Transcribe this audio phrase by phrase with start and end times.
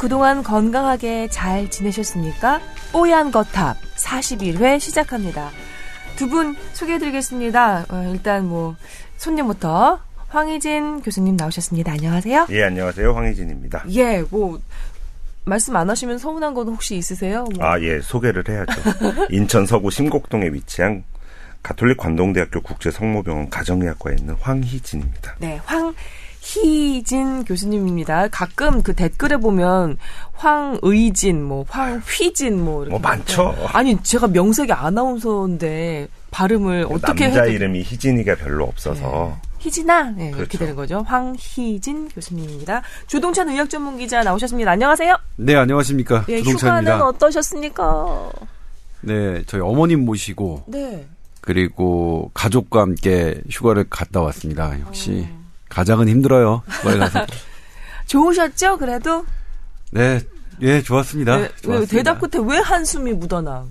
[0.00, 2.60] 그동안 건강하게 잘 지내셨습니까?
[2.92, 5.50] 뽀얀 거탑 41회 시작합니다.
[6.16, 7.84] 두 분 소개해드리겠습니다.
[7.90, 8.76] 어, 일단 뭐
[9.18, 11.92] 손님부터 황희진 교수님 나오셨습니다.
[11.92, 12.46] 안녕하세요.
[12.50, 13.12] 예, 안녕하세요.
[13.14, 13.84] 황희진입니다.
[13.90, 14.58] 예, 뭐
[15.44, 17.44] 말씀 안 하시면 서운한 건 혹시 있으세요?
[17.54, 17.64] 뭐.
[17.66, 18.72] 아, 예, 소개를 해야죠.
[19.30, 21.04] 인천 서구 심곡동에 위치한
[21.62, 25.36] 가톨릭 관동대학교 국제성모병원 가정의학과에 있는 황희진입니다.
[25.40, 25.94] 네, 황
[26.40, 28.28] 희진 교수님입니다.
[28.28, 29.98] 가끔 그 댓글에 보면
[30.32, 33.54] 황의진, 뭐 황휘진, 뭐 이렇게 뭐 많죠.
[33.72, 40.36] 아니 제가 명색이 아나운서인데 발음을 어떻게 남자 해도 이름이 희진이가 별로 없어서 희진아 네, 이렇게
[40.36, 40.58] 그렇죠.
[40.58, 41.04] 되는 거죠.
[41.06, 42.82] 황희진 교수님입니다.
[43.06, 44.70] 조동찬 의학 전문 기자 나오셨습니다.
[44.70, 45.18] 안녕하세요.
[45.36, 46.24] 네, 안녕하십니까.
[46.28, 46.94] 예, 조동찬입니다.
[46.94, 48.30] 휴가는 어떠셨습니까?
[49.02, 51.06] 네, 저희 어머님 모시고 네.
[51.42, 54.78] 그리고 가족과 함께 휴가를 갔다 왔습니다.
[54.80, 55.39] 역시 어.
[55.70, 56.62] 가장은 힘들어요.
[56.66, 57.26] 가서.
[58.06, 58.76] 좋으셨죠?
[58.76, 59.24] 그래도
[59.92, 60.20] 네,
[60.60, 61.36] 예, 좋았습니다.
[61.36, 61.96] 네, 왜 좋았습니다.
[61.96, 63.66] 대답 끝에 왜 한숨이 묻어나?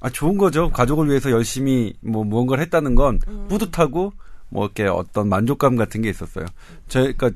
[0.00, 0.70] 아, 좋은 거죠.
[0.70, 3.46] 가족을 위해서 열심히 뭐 무언가를 했다는 건 음.
[3.48, 4.12] 뿌듯하고
[4.48, 6.46] 뭐 이렇게 어떤 만족감 같은 게 있었어요.
[6.88, 7.30] 저희 그러니까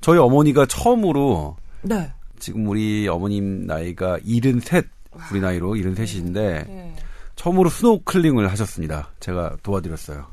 [0.00, 2.10] 저희 어머니가 처음으로 네.
[2.38, 4.82] 지금 우리 어머님 나이가 73
[5.30, 6.96] 우리 나이로 73이신데 네.
[7.36, 9.10] 처음으로 스노클링을 하셨습니다.
[9.20, 10.26] 제가 도와드렸어요.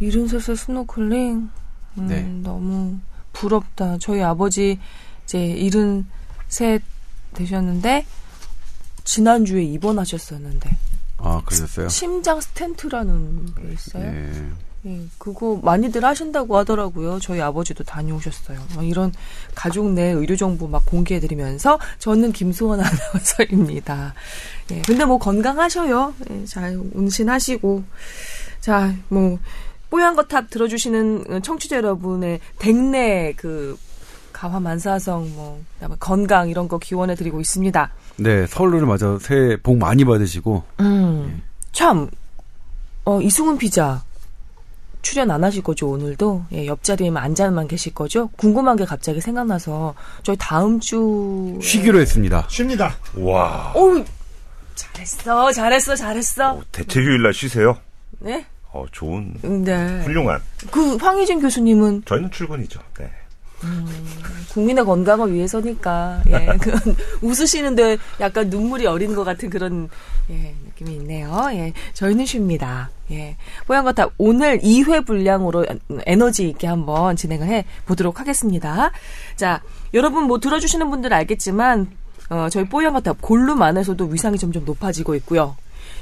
[0.00, 1.50] 일흔셋의 스노클링.
[1.98, 2.22] 음, 네.
[2.42, 2.98] 너무
[3.32, 3.98] 부럽다.
[3.98, 4.78] 저희 아버지
[5.24, 6.82] 이제 일흔셋
[7.34, 8.06] 되셨는데
[9.04, 10.70] 지난주에 입원하셨었는데
[11.18, 11.88] 아, 그러셨어요?
[11.88, 14.04] 심장 스텐트라는 게 있어요.
[14.04, 14.32] 예.
[14.86, 17.18] 예, 그거 많이들 하신다고 하더라고요.
[17.18, 18.60] 저희 아버지도 다녀오셨어요.
[18.76, 19.12] 어, 이런
[19.54, 24.14] 가족 내 의료 정보 막 공개해드리면서 저는 김수원 아나운서입니다.
[24.70, 26.14] 예, 근데 뭐 건강하셔요.
[26.30, 27.82] 예, 잘 운신하시고
[28.60, 29.38] 자, 뭐
[29.90, 33.78] 뽀얀 거탑 들어주시는 청취자 여러분의 댁내 그
[34.32, 37.90] 가화 만사성 뭐 그다음에 건강 이런 거 기원해 드리고 있습니다.
[38.16, 42.08] 네, 설날을 맞아 새해 복 많이 받으시고 음, 참,
[43.04, 44.02] 어, 이승훈 피자
[45.02, 46.46] 출연 안 하실 거죠, 오늘도?
[46.52, 48.28] 예, 옆자리에만 앉아만 계실 거죠?
[48.36, 52.46] 궁금한 게 갑자기 생각나서 저희 다음 주 쉬기로 했습니다.
[52.50, 52.96] 쉽니다.
[53.16, 54.04] 와, 어우,
[54.74, 56.52] 잘했어, 잘했어, 잘했어.
[56.54, 57.78] 어, 대체 휴일 날 쉬세요?
[58.18, 58.44] 네?
[58.72, 60.02] 어, 좋은 네.
[60.02, 60.40] 훌륭한.
[60.70, 62.80] 그 황희진 교수님은 저희는 출근이죠.
[62.98, 63.10] 네.
[64.52, 69.88] 국민의 건강을 위해서니까, 예, 그건 웃으시는데 약간 눈물이 어린 것 같은 그런,
[70.30, 71.48] 예, 느낌이 있네요.
[71.52, 72.90] 예, 저희는 쉽니다.
[73.10, 73.36] 예.
[73.66, 75.66] 뽀얀거탑 오늘 2회 분량으로
[76.06, 78.92] 에너지 있게 한번 진행을 해 보도록 하겠습니다.
[79.36, 79.62] 자,
[79.94, 81.88] 여러분 뭐 들어주시는 분들 알겠지만,
[82.30, 85.56] 어, 저희 뽀얀거탑 골룸 안에서도 위상이 점점 높아지고 있고요.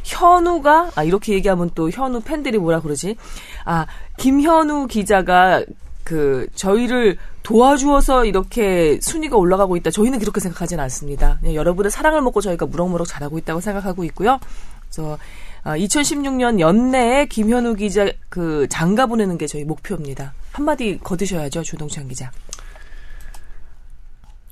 [0.07, 3.17] 현우가 아 이렇게 얘기하면 또 현우 팬들이 뭐라 그러지?
[3.65, 3.87] 아
[4.19, 5.65] 김현우 기자가
[6.05, 9.91] 그 저희를 도와주어서 이렇게 순위가 올라가고 있다.
[9.91, 11.39] 저희는 그렇게 생각하지는 않습니다.
[11.45, 14.39] 여러분의 사랑을 먹고 저희가 무럭무럭 잘하고 있다고 생각하고 있고요.
[14.89, 15.19] 그래서
[15.65, 20.33] 아, 2016년 연내에 김현우 기자 그 장가 보내는 게 저희 목표입니다.
[20.53, 22.31] 한마디 거드셔야죠, 조동찬 기자.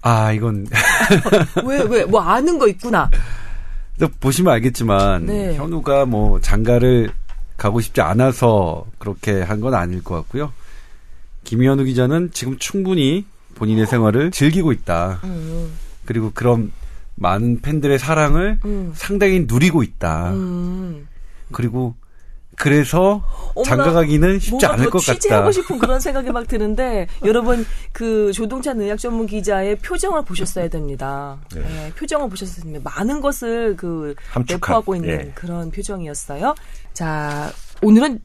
[0.02, 0.66] 아, 이건
[1.64, 3.10] 왜 왜 뭐 아는 거 있구나.
[3.98, 5.54] 또 보시면 알겠지만 네.
[5.56, 7.10] 현우가 뭐 장가를
[7.56, 10.52] 가고 싶지 않아서 그렇게 한 건 아닐 것 같고요.
[11.44, 13.24] 김현우 기자는 지금 충분히
[13.54, 15.20] 본인의 생활을 즐기고 있다.
[15.24, 15.72] 음,
[16.04, 16.72] 그리고 그런
[17.14, 18.92] 많은 팬들의 사랑을 음.
[18.96, 20.32] 상당히 누리고 있다.
[20.32, 21.06] 음.
[21.52, 21.94] 그리고
[22.56, 23.22] 그래서
[23.54, 25.18] 어머나, 장가 가기는 쉽지 않을 더것 같다.
[25.18, 31.38] 취재하고 싶은 그런 생각이 막 드는데 여러분 그 조동찬 의학 전문 기자의 표정을 보셨어야 됩니다.
[31.54, 31.86] 네.
[31.86, 32.90] 예, 표정을 보셨어야 됩니다.
[32.94, 34.14] 많은 것을 그
[34.48, 35.32] 내포하고 있는 예.
[35.34, 36.54] 그런 표정이었어요.
[36.92, 37.50] 자
[37.82, 38.20] 오늘은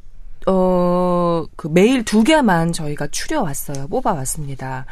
[0.46, 3.88] 어그 메일 두 개만 저희가 추려 왔어요.
[3.88, 4.86] 뽑아 왔습니다.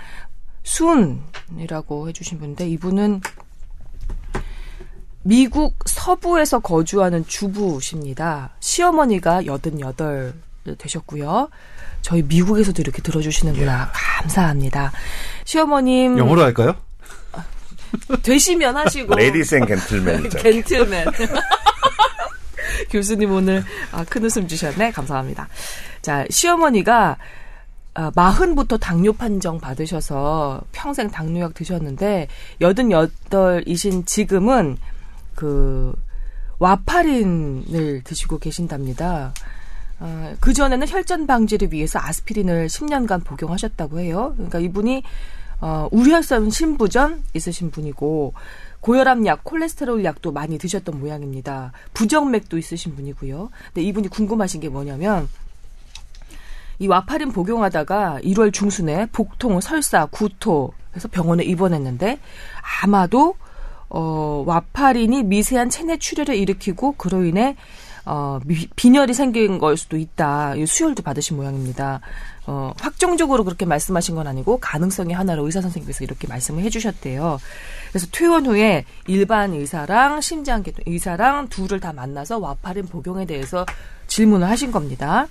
[0.64, 3.22] 순이라고 해주신 분인데 이분은
[5.28, 8.52] 미국 서부에서 거주하는 주부십니다.
[8.62, 10.34] 시어머니가 88
[10.78, 11.50] 되셨고요.
[12.02, 13.92] 저희 미국에서도 이렇게 들어주시는구나.
[13.94, 14.94] 감사합니다.
[15.44, 16.76] 시어머님 영어로 할까요?
[18.24, 20.30] 되시면 하시고 Ladies and gentlemen.
[20.30, 21.08] Gentlemen.
[22.90, 24.92] 교수님 오늘 아, 큰 웃음 주셨네.
[24.92, 25.50] 감사합니다.
[26.02, 27.18] 자, 시어머니가
[27.96, 32.30] 아, 마흔부터 당뇨 판정 받으셔서 평생 당뇨약 드셨는데
[32.62, 34.78] 여든 여덟이신 지금은
[35.38, 35.94] 그
[36.58, 39.34] 와파린을 드시고 계신답니다.
[40.00, 44.34] 아, 그 전에는 혈전 방지를 위해서 아스피린을 10년간 복용하셨다고 해요.
[44.36, 45.04] 그러니까 이분이
[45.62, 48.34] 어, 우려성 신부전 있으신 분이고
[48.82, 51.72] 고혈압 약, 콜레스테롤 약도 많이 드셨던 모양입니다.
[51.94, 53.50] 부정맥도 있으신 분이고요.
[53.68, 55.30] 근데 이분이 궁금하신 게 뭐냐면
[56.80, 62.20] 이 와파린 복용하다가 1월 중순에 복통, 설사, 구토 그래서 병원에 입원했는데
[62.82, 63.36] 아마도
[63.90, 67.56] 어 와파린이 미세한 체내 출혈을 일으키고 그로 인해
[68.06, 70.56] 어 미- 빈혈이 생긴 걸 수도 있다.
[70.56, 72.00] 이 수혈도 받으신 모양입니다.
[72.46, 77.40] 어 확정적으로 그렇게 말씀하신 건 아니고 가능성이 하나로 의사 선생님께서 이렇게 말씀을 해주셨대요.
[77.92, 83.66] 그래서 퇴원 후에 일반 의사랑 심장계통 의사랑 둘을 다 만나서 와파린 복용에 대해서
[84.08, 85.28] 질문을 하신 겁니다.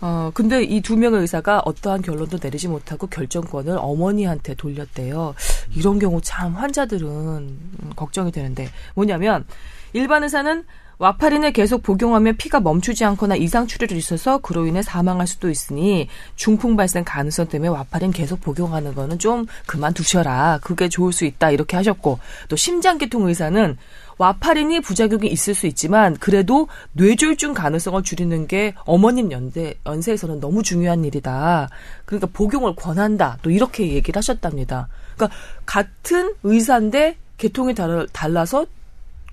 [0.00, 5.34] 어, 근데 이 두 명의 의사가 어떠한 결론도 내리지 못하고 결정권을 어머니한테 돌렸대요.
[5.74, 9.44] 이런 경우 참 환자들은 음, 걱정이 되는데 뭐냐면
[9.92, 10.64] 일반 의사는
[10.98, 16.76] 와파린을 계속 복용하면 피가 멈추지 않거나 이상 출혈이 있어서 그로 인해 사망할 수도 있으니 중풍
[16.76, 20.60] 발생 가능성 때문에 와파린 계속 복용하는 거는 좀 그만두셔라.
[20.62, 21.50] 그게 좋을 수 있다.
[21.50, 23.76] 이렇게 하셨고 또 심장계통 의사는
[24.18, 31.04] 와파린이 부작용이 있을 수 있지만 그래도 뇌졸중 가능성을 줄이는 게 어머님 연대, 연세에서는 너무 중요한
[31.04, 31.68] 일이다.
[32.04, 33.38] 그러니까 복용을 권한다.
[33.42, 34.88] 또 이렇게 얘기를 하셨답니다.
[35.16, 35.36] 그러니까
[35.66, 38.66] 같은 의사인데 계통이 달, 달라서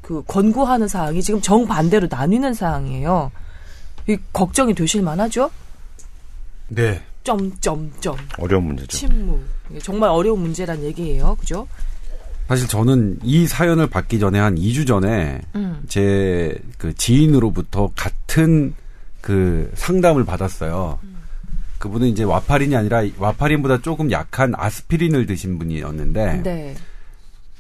[0.02, 3.32] 그 권고하는 사항이 지금 정반대로 나뉘는 사항이에요.
[4.08, 5.50] 이 걱정이 되실 만하죠?
[6.68, 7.02] 네.
[7.24, 8.98] 점점점 어려운 문제죠.
[8.98, 9.42] 침묵.
[9.82, 11.38] 정말 어려운 문제란 얘기예요.
[11.40, 11.68] 그죠?
[12.48, 15.82] 사실 저는 이 사연을 받기 전에 한 2주 전에 음.
[15.88, 18.74] 제그 지인으로부터 같은
[19.22, 21.00] 그 상담을 받았어요.
[21.80, 26.76] 그분은 이제 와파린이 아니라 와파린보다 조금 약한 아스피린을 드신 분이었는데 네.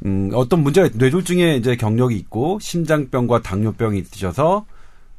[0.05, 4.65] 음, 어떤 문제가 뇌졸중에 이제 경력이 있고 심장병과 당뇨병이 있으셔서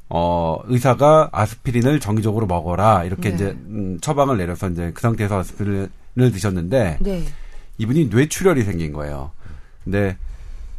[0.08, 3.34] 어 의사가 아스피린을 정기적으로 먹어라 이렇게 네.
[3.34, 7.24] 이제 음, 처방을 내려서 이제 그 상태에서 아스피린을 드셨는데 네.
[7.78, 9.32] 이분이 뇌출혈이 생긴 거예요.
[9.84, 10.16] 근데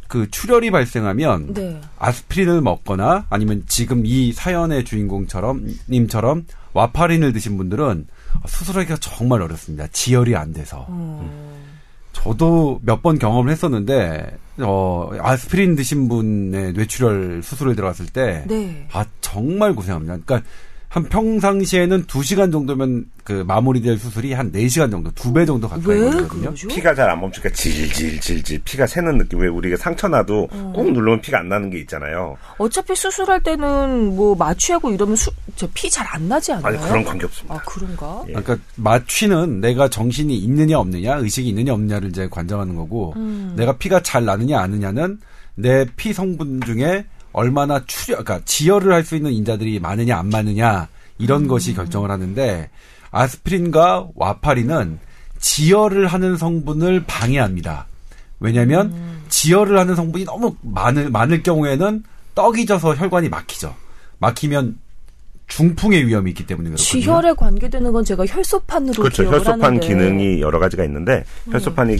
[0.08, 1.80] 그 출혈이 발생하면 네.
[1.98, 6.44] 아스피린을 먹거나 아니면 지금 이 사연의 주인공처럼 님처럼
[6.74, 8.06] 와파린을 드신 분들은
[8.46, 9.86] 수술하기가 정말 어렵습니다.
[9.88, 10.86] 지혈이 안 돼서.
[10.90, 11.54] 음.
[12.12, 18.86] 저도 몇 번 경험을 했었는데 어 아스피린 드신 분의 뇌출혈 수술을 들어갔을 때 네.
[18.92, 20.18] 아, 정말 고생합니다.
[20.24, 20.48] 그러니까
[20.96, 26.54] 한 평상시에는 2시간 정도면 그 마무리될 수술이 한 4시간 정도, 2배 정도 가까이 왜 걸리거든요.
[26.68, 29.40] 피가 잘 안 멈추니까 질질질질 피가 새는 느낌.
[29.40, 30.72] 왜 우리가 상처 나도 어.
[30.74, 32.38] 꾹 누르면 피가 안 나는 게 있잖아요.
[32.56, 35.16] 어차피 수술할 때는 뭐 마취하고 이러면
[35.74, 36.66] 피 잘 안 나지 않아요?
[36.66, 37.56] 아니 그런 관계 없습니다.
[37.56, 38.24] 아, 그런가?
[38.28, 38.32] 예.
[38.32, 43.52] 그러니까 마취는 내가 정신이 있느냐 없느냐, 의식이 있느냐 없느냐를 이제 관장하는 거고, 음.
[43.54, 45.18] 내가 피가 잘 나느냐 안 느냐는
[45.56, 47.04] 내 피 성분 중에
[47.36, 50.88] 얼마나 출혈, 그러니까 지혈을 할 수 있는 인자들이 많으냐 안 많으냐
[51.18, 51.48] 이런 음.
[51.48, 52.70] 것이 결정을 하는데
[53.10, 54.98] 아스피린과 와파린은
[55.38, 57.86] 지혈을 하는 성분을 방해합니다.
[58.40, 59.24] 왜냐하면 음.
[59.28, 62.04] 지혈을 하는 성분이 너무 많을 많을 경우에는
[62.34, 63.74] 떡이 져서 혈관이 막히죠.
[64.18, 64.78] 막히면
[65.48, 67.00] 중풍의 위험이 있기 때문에 그렇거든요.
[67.00, 69.22] 지혈에 관계되는 건 제가 혈소판으로 그렇죠.
[69.22, 69.86] 기억을 혈소판 하는데.
[69.86, 69.88] 음.
[69.88, 71.96] 기능이 여러 가지가 있는데 혈소판이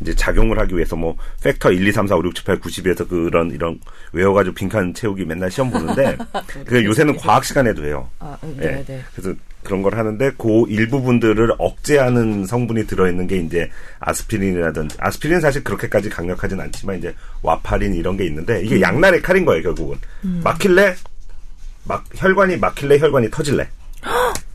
[0.00, 3.08] 이제 작용을 하기 위해서 뭐 팩터 1, 2, 3, 4, 5, 6, 7, 8, 90에서
[3.08, 3.78] 그런 이런
[4.12, 6.16] 외워가지고 빈칸 채우기 맨날 시험 보는데
[6.66, 8.08] 그 요새는 과학 시간에도 해요.
[8.18, 8.60] 아, 예.
[8.60, 9.04] 네, 네.
[9.14, 13.68] 그래서 그런 걸 하는데 그 일부분들을 억제하는 성분이 들어있는 게 이제
[13.98, 18.64] 아스피린이라든지 아스피린 사실 그렇게까지 강력하진 않지만 이제 와파린 이런 게 있는데 음.
[18.64, 19.98] 이게 양날의 칼인 거예요 결국은
[20.44, 20.94] 막힐래
[21.86, 23.68] 막 혈관이 막힐래 혈관이 터질래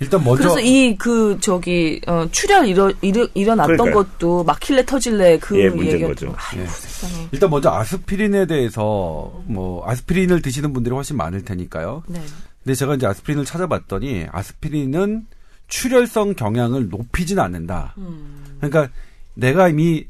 [0.00, 4.04] 일단 먼저 그래서 이 그 저기 어, 출혈 일어, 일어 일어났던 그러니까요.
[4.18, 6.26] 것도 막힐래 터질래 그 예, 문제인 얘기였죠.
[6.32, 6.36] 거죠.
[6.36, 6.66] 아이고 예.
[6.66, 7.28] 세상에.
[7.30, 12.02] 일단 먼저 아스피린에 대해서 뭐 아스피린을 드시는 분들이 훨씬 많을 테니까요.
[12.08, 12.20] 네.
[12.64, 15.26] 근데 제가 이제 아스피린을 찾아봤더니 아스피린은
[15.68, 17.94] 출혈성 경향을 높이진 않는다.
[17.98, 18.56] 음.
[18.60, 18.88] 그러니까
[19.34, 20.06] 내가 이미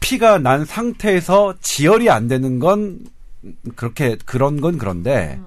[0.00, 2.98] 피가 난 상태에서 지혈이 안 되는 건
[3.76, 5.40] 그렇게 그런 건 그런데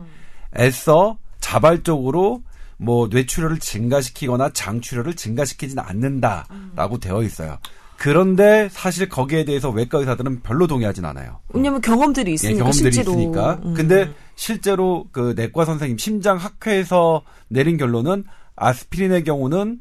[0.58, 2.44] 애써 자발적으로
[2.78, 7.58] 뭐 뇌출혈을 증가시키거나 장출혈을 증가시키진 않는다라고 되어 있어요.
[7.98, 11.40] 그런데 사실 거기에 대해서 외과 의사들은 별로 동의하진 않아요.
[11.50, 13.12] 왜냐면 경험들이 예, 있으니까 경험들이 실제로.
[13.12, 13.60] 있으니까.
[13.64, 13.76] 음.
[13.76, 18.24] 근데 실제로 그 내과 선생님 심장 학회에서 내린 결론은
[18.56, 19.80] 아스피린의 경우는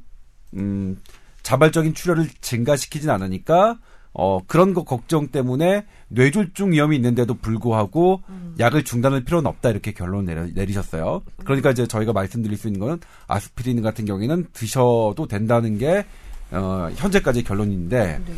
[0.56, 1.00] 음
[1.42, 3.78] 자발적인 출혈을 증가시키진 않으니까
[4.12, 8.56] 어 그런 거 걱정 때문에 뇌졸중 위험이 있는데도 불구하고 음.
[8.58, 11.22] 약을 중단할 필요는 없다 이렇게 결론 내려, 내리셨어요.
[11.44, 16.04] 그러니까 이제 저희가 말씀드릴 수 있는 거는 아스피린 같은 경우에는 드셔도 된다는 게
[16.50, 18.34] 어, 현재까지 결론인데 네.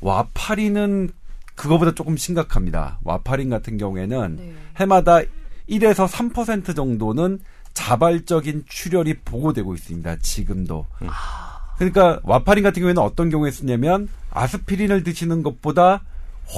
[0.00, 1.10] 와파린은
[1.54, 2.98] 그거보다 조금 심각합니다.
[3.04, 4.54] 와파린 같은 경우에는 네.
[4.76, 5.20] 해마다
[5.68, 7.38] 1에서 3% 정도는
[7.74, 10.16] 자발적인 출혈이 보고되고 있습니다.
[10.20, 10.86] 지금도.
[11.76, 16.02] 그러니까 와파린 같은 경우에는 어떤 경우에 쓰냐면 아스피린을 드시는 것보다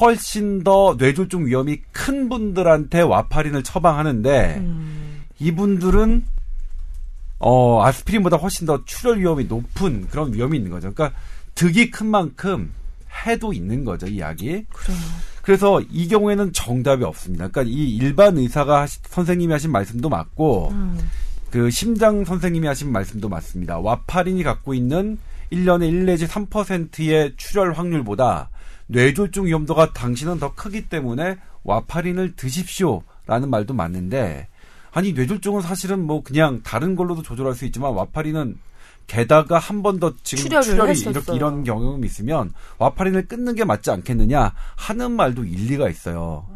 [0.01, 5.23] 훨씬 더 뇌졸중 위험이 큰 분들한테 와파린을 처방하는데 음.
[5.39, 6.25] 이분들은
[7.39, 10.93] 어 아스피린보다 훨씬 더 출혈 위험이 높은 그런 위험이 있는 거죠.
[10.95, 11.19] 그러니까
[11.55, 12.71] 득이 큰 만큼
[13.27, 14.65] 해도 있는 거죠, 이 약이.
[14.73, 14.99] 그래요.
[15.43, 17.49] 그래서 이 경우에는 정답이 없습니다.
[17.49, 20.99] 그러니까 이 일반 의사가 하시- 선생님이 하신 말씀도 맞고 음.
[21.51, 23.79] 그 심장 선생님이 하신 말씀도 맞습니다.
[23.81, 25.19] 와파린이 갖고 있는
[25.53, 28.51] 1년에 1 내지 3%의 출혈 확률보다
[28.87, 34.49] 뇌졸중 위험도가 당신은 더 크기 때문에 와파린을 드십시오 라는 말도 맞는데
[34.93, 38.59] 아니 뇌졸중은 사실은 뭐 그냥 다른 걸로도 조절할 수 있지만 와파린은
[39.07, 40.93] 게다가 한 번 더 지금 출혈이.
[41.11, 46.47] 이렇게 이런 경험이 있으면 와파린을 끊는 게 맞지 않겠느냐 하는 말도 일리가 있어요.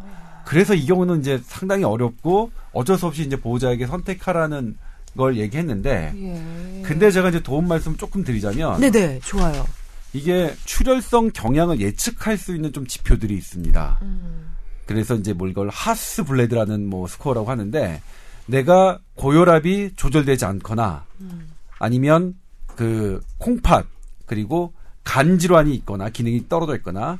[0.45, 4.77] 그래서 이 경우는 이제 상당히 어렵고 어쩔 수 없이 이제 보호자에게 선택하라는
[5.17, 6.83] 걸 얘기했는데 예.
[6.83, 9.67] 근데 제가 이제 도움 말씀 조금 드리자면 네네 좋아요.
[10.13, 13.99] 이게 출혈성 경향을 예측할 수 있는 좀 지표들이 있습니다.
[14.03, 14.53] 음.
[14.87, 18.01] 그래서 이제 뭐 이걸 하스 블레드라는 뭐 스코어라고 하는데
[18.47, 21.49] 내가 고혈압이 조절되지 않거나 음.
[21.79, 22.35] 아니면
[22.67, 23.87] 그 콩팥
[24.27, 27.19] 그리고 간 질환이 있거나 기능이 떨어져 있거나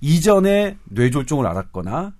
[0.00, 2.12] 이전에 뇌졸중을 앓았거나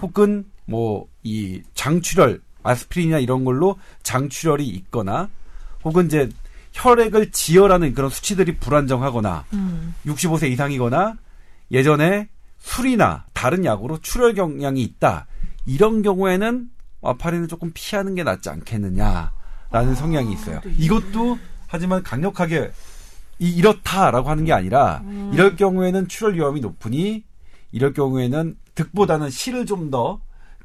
[0.00, 5.28] 혹은 뭐 이 장출혈 아스피린이나 이런 걸로 장출혈이 있거나
[5.84, 6.28] 혹은 이제
[6.72, 9.94] 혈액을 지혈하는 그런 수치들이 불안정하거나 음.
[10.06, 11.14] 65세 이상이거나
[11.70, 15.26] 예전에 술이나 다른 약으로 출혈 경향이 있다.
[15.66, 16.68] 이런 경우에는
[17.00, 20.60] 와파린을 조금 피하는 게 낫지 않겠느냐라는 성향이 있어요.
[20.76, 22.70] 이것도 하지만 강력하게
[23.38, 25.02] 이, 이렇다라고 하는 게 아니라
[25.32, 27.24] 이럴 경우에는 출혈 위험이 높으니
[27.72, 30.20] 이럴 경우에는 득보다는 실을 좀 더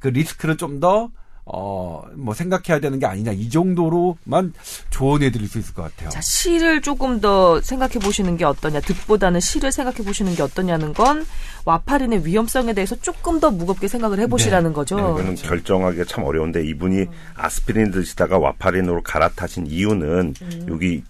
[0.06, 1.10] 그 리스크를 좀 더
[1.46, 3.32] 어, 뭐 생각해야 되는 게 아니냐.
[3.32, 4.54] 이 정도로만
[4.90, 6.10] 조언해 드릴 수 있을 것 같아요.
[6.10, 11.25] 자, 시를 조금 더 생각해 보시는 게 어떠냐, 득보다는 시를 생각해 보시는 게 어떠냐는 건
[11.66, 14.96] 와파린의 위험성에 대해서 조금 더 무겁게 생각을 해 보시라는 거죠.
[14.96, 20.34] 네, 이거는 결정하기가 참 어려운데 이분이 아스피린 드시다가 와파린으로 갈아타신 이유는
[20.70, 21.04] 여기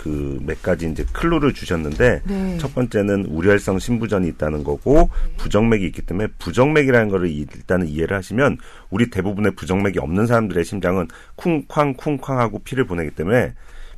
[0.00, 2.58] 그 몇 가지 이제 클루를 주셨는데 네.
[2.58, 8.56] 첫 번째는 우려혈성 심부전이 있다는 거고 부정맥이 있기 때문에 부정맥이라는 거를 일단은 이해를 하시면
[8.88, 13.52] 우리 대부분의 부정맥이 없는 사람들의 심장은 쿵쾅 쿵쾅하고 피를 보내기 때문에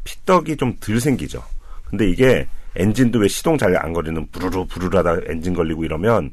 [0.05, 1.43] 피떡이 좀 덜 생기죠.
[1.89, 6.33] 근데 이게 엔진도 왜 시동 잘안 거리는 부르르 부르르하다 엔진 걸리고 이러면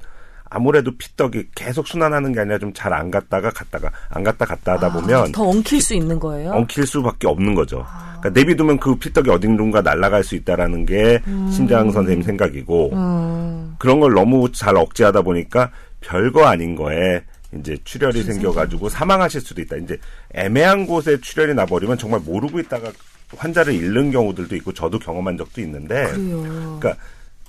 [0.49, 4.93] 아무래도 피떡이 계속 순환하는 게 아니라 좀 잘 안 갔다가 갔다가 안 갔다 갔다 하다
[4.93, 6.51] 보면 더 엉킬 수 있는 거예요.
[6.51, 7.85] 엉킬 수밖에 없는 거죠.
[8.19, 13.75] 그러니까 내비두면 그 피떡이 어딘가 날아갈 수 있다라는 게 심장 선생님 생각이고 음.
[13.79, 17.21] 그런 걸 너무 잘 억제하다 보니까 별거 아닌 거에
[17.57, 19.75] 이제 출혈이 생겨가지고 사망하실 수도 있다.
[19.77, 19.97] 이제
[20.33, 22.91] 애매한 곳에 출혈이 나버리면 정말 모르고 있다가
[23.37, 26.77] 환자를 잃는 경우들도 있고 저도 경험한 적도 있는데 그래요.
[26.79, 26.95] 그러니까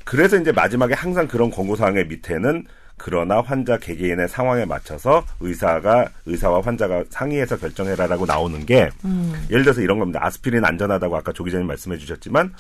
[0.04, 2.64] 그래서 이제 마지막에 항상 그런 권고 사항의 밑에는
[3.02, 9.32] 그러나 환자 개개인의 상황에 맞춰서 의사가 의사와 환자가 상의해서 결정해라라고 나오는 게 음.
[9.50, 10.20] 예를 들어서 이런 겁니다.
[10.22, 12.52] 아스피린 안전하다고 아까 조 기자님 말씀해 주셨지만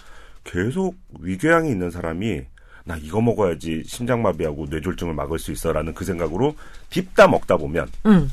[0.44, 2.42] 계속 위궤양이 있는 사람이
[2.84, 6.54] 나 이거 먹어야지 심장마비하고 뇌졸중을 막을 수 있어라는 그 생각으로
[6.88, 8.30] 딥다 먹다 보면 음.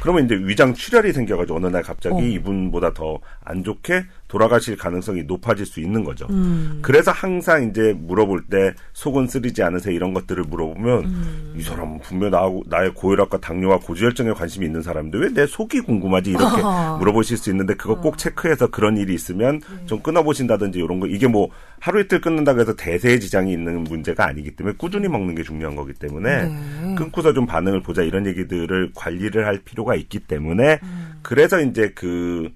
[0.00, 2.20] 그러면 이제 위장 출혈이 생겨가지고 어느 날 갑자기 어.
[2.20, 6.26] 이분보다 더 안 좋게 돌아가실 가능성이 높아질 수 있는 거죠.
[6.30, 6.80] 음.
[6.82, 11.54] 그래서 항상 이제 물어볼 때 속은 쓰리지 않으세요 이런 것들을 물어보면 음.
[11.56, 16.30] 이 사람은 분명 나하고 나의 고혈압과 당뇨와 고지혈증에 관심이 있는 사람인데 왜 내 속이 궁금하지
[16.30, 16.96] 이렇게 어.
[16.98, 21.48] 물어보실 수 있는데 그거 꼭 체크해서 그런 일이 있으면 좀 끊어보신다든지 이런 거 이게 뭐
[21.80, 25.92] 하루 이틀 끊는다고 해서 대세에 지장이 있는 문제가 아니기 때문에 꾸준히 먹는 게 중요한 거기
[25.92, 26.94] 때문에 네.
[26.96, 31.14] 끊고서 좀 반응을 보자 이런 얘기들을 관리를 할 필요가 있기 때문에 음.
[31.22, 32.50] 그래서 이제 그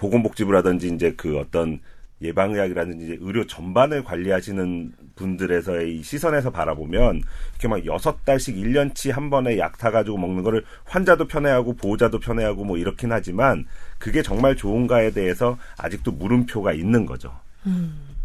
[0.00, 1.80] 보건복지부라든지 이제 그 어떤
[2.22, 9.78] 예방의학이라든지 의료 전반을 관리하시는 분들에서의 이 시선에서 바라보면 이렇게 막 여섯 달씩 일년치한 번에 약
[9.78, 13.66] 타가지고 먹는 거를 환자도 편해하고 보호자도 편해하고 뭐 이렇긴 하지만
[13.98, 17.32] 그게 정말 좋은가에 대해서 아직도 물음표가 있는 거죠.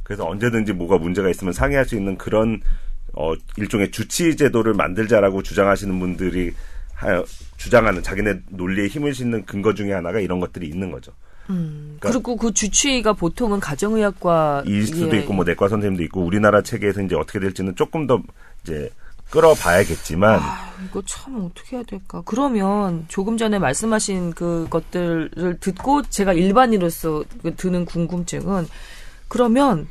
[0.04, 2.62] 그래서 언제든지 뭐가 문제가 있으면 상의할 수 있는 그런
[3.14, 6.54] 어 일종의 주치 제도를 만들자라고 주장하시는 분들이
[6.94, 7.24] 하,
[7.58, 11.14] 주장하는 자기네 논리에 힘을 싣는 근거 중에 하나가 이런 것들이 있는 거죠.
[11.48, 15.22] 그러니까 그리고 그 주치의가 보통은 가정의학과 일 수도 예.
[15.22, 18.22] 있고 뭐 내과 선생님도 있고 우리나라 체계에서 이제 어떻게 될지는 조금 더
[18.64, 18.90] 이제
[19.30, 22.22] 끌어봐야겠지만 아, 이거 참 어떻게 해야 될까?
[22.26, 28.68] 그러면 조금 전에 말씀하신 그 것들을 듣고 제가 일반인으로서 그 드는 궁금증은
[29.28, 29.88] 그러면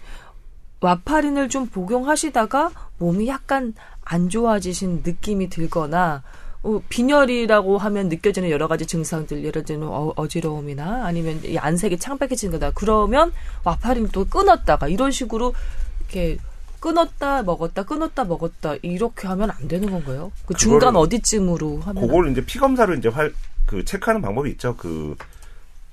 [0.80, 6.22] 와파린을 좀 복용하시다가 몸이 약간 안 좋아지신 느낌이 들거나
[6.64, 12.58] 어, 빈혈이라고 하면 느껴지는 여러 가지 증상들 예를 들면 어, 지러움이나 아니면 이 안색이 창백해지는
[12.58, 13.32] 거다 그러면
[13.64, 15.54] 와파린 또 끊었다가 이런 식으로
[16.00, 16.38] 이렇게
[16.80, 20.32] 끊었다 먹었다 끊었다 먹었다 이렇게 하면 안 되는 건가요?
[20.46, 23.32] 그 중간 어디쯤으로 하면 그걸 이제 피 검사로 이제 활
[23.66, 24.76] 그 체크하는 방법이 있죠.
[24.76, 25.16] 그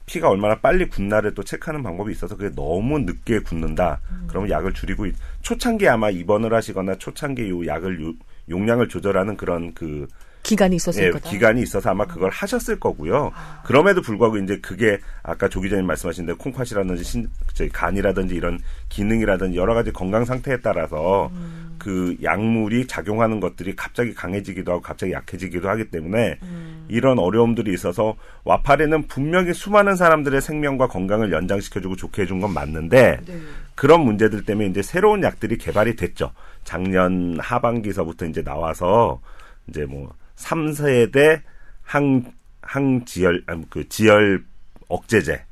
[0.06, 4.02] 피가 얼마나 빨리 굳나를 또 체크하는 방법이 있어서 그게 너무 늦게 굳는다.
[4.28, 8.14] 그러면 약을 줄이고 있- 초창기에 아마 입원을 하시거나 초창기에 요 약을 요-
[8.50, 10.06] 용량을 조절하는 그런 그
[10.44, 11.30] 기간이 있었을 예, 거다.
[11.30, 13.32] 기간이 있어서 아마 그걸 하셨을 거고요.
[13.64, 17.28] 그럼에도 불구하고 이제 그게 아까 조 기자님 말씀하신 대로 콩팥이라든지 신,
[17.72, 21.76] 간이라든지 이런 기능이라든지 여러 가지 건강 상태에 따라서 음.
[21.78, 26.86] 그 약물이 작용하는 것들이 갑자기 강해지기도 하고 갑자기 약해지기도 하기 때문에 음.
[26.90, 33.40] 이런 어려움들이 있어서 와파리는 분명히 수많은 사람들의 생명과 건강을 연장시켜주고 좋게 해준 건 맞는데 네.
[33.76, 36.32] 그런 문제들 때문에 이제 새로운 약들이 개발이 됐죠.
[36.64, 39.20] 작년 하반기서부터 이제 나와서
[39.68, 41.42] 이제 뭐 3세대
[41.82, 42.24] 항
[42.62, 44.44] 항지열 아니, 그 지열
[44.88, 45.44] 억제제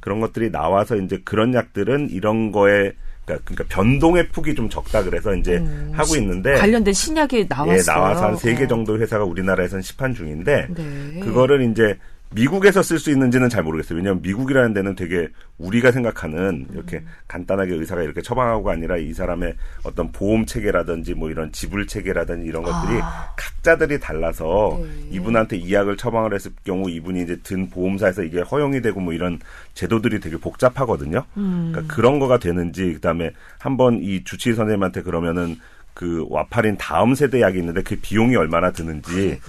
[0.00, 2.92] 그런 것들이 나와서 이제 그런 약들은 이런 거에
[3.24, 7.78] 그러니까, 그러니까 변동의 폭이 좀 적다 그래서 이제 하고 있는데 관련된 신약이 나왔어요.
[7.78, 8.68] 예, 나와서 한 세개 어.
[8.68, 11.20] 정도 회사가 우리나라에서는 시판 중인데 네.
[11.20, 11.98] 그거를 이제
[12.34, 13.96] 미국에서 쓸 수 있는지는 잘 모르겠어요.
[13.96, 17.06] 왜냐하면 미국이라는 데는 되게 우리가 생각하는 이렇게 음.
[17.28, 22.62] 간단하게 의사가 이렇게 처방하고가 아니라 이 사람의 어떤 보험 체계라든지 뭐 이런 지불 체계라든지 이런
[22.62, 23.00] 것들이
[23.36, 24.78] 각자들이 달라서 아.
[24.78, 25.08] 네.
[25.10, 29.38] 이분한테 이 약을 처방을 했을 경우 이분이 이제 든 보험사에서 이게 허용이 되고 뭐 이런
[29.74, 31.24] 제도들이 되게 복잡하거든요.
[31.36, 31.70] 음.
[31.72, 35.56] 그러니까 그런 거가 되는지 그다음에 한번 이 주치의 선생님한테 그러면은
[35.94, 39.40] 그 와파린 다음 세대 약이 있는데 그 비용이 얼마나 드는지 그래.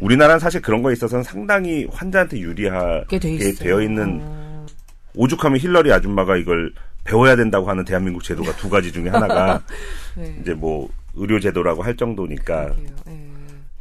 [0.00, 3.18] 우리나라는 사실 그런 거에 있어서는 상당히 환자한테 유리하게.
[3.54, 4.66] 되어 있는 어.
[5.14, 6.72] 오죽하면 힐러리 아줌마가 이걸
[7.04, 9.62] 배워야 된다고 하는 대한민국 제도가 두 가지 중에 하나가
[10.16, 10.36] 네.
[10.40, 12.74] 이제 뭐 의료 제도라고 할 정도니까.
[13.08, 13.32] 예.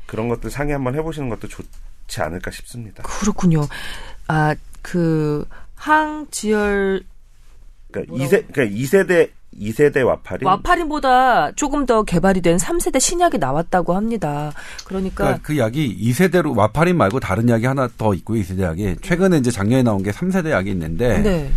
[0.05, 3.01] 그런 것들 상의 한번 해보시는 것도 좋지 않을까 싶습니다.
[3.03, 3.65] 그렇군요.
[4.27, 7.01] 아, 그 항지열
[7.91, 9.29] 그러니까 이세 그러니까 2세대
[9.59, 14.51] 2세대 와파린 와파린보다 조금 더 개발이 된 3세대 신약이 나왔다고 합니다.
[14.85, 18.41] 그러니까 그러니까 그 약이 2세대로 와파린 말고 다른 약이 하나 더 있고요.
[18.41, 21.51] 2세대 약이 최근에 이제 작년에 나온 게 3세대 약이 있는데 네.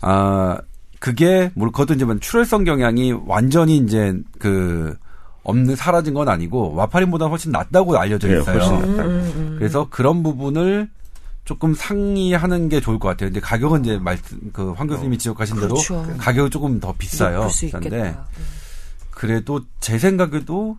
[0.00, 0.58] 아
[0.98, 4.96] 그게 뭘 거든 이제 출혈성 경향이 완전히 이제 그
[5.42, 8.58] 없는 사라진 건 아니고 와파린보다 훨씬 낫다고 알려져 네, 있어요.
[8.58, 9.04] 훨씬 낫다.
[9.04, 10.88] 음, 그래서 그런 부분을
[11.44, 13.28] 조금 상의하는 게 좋을 것 같아요.
[13.28, 16.06] 근데 가격은 이제 말씀 그황 교수님이 지적하신 대로 그렇죠.
[16.18, 17.36] 가격이 조금 더 비싸요.
[17.38, 18.26] 높을 수 비싼데 있겠다.
[19.10, 20.78] 그래도 제 생각에도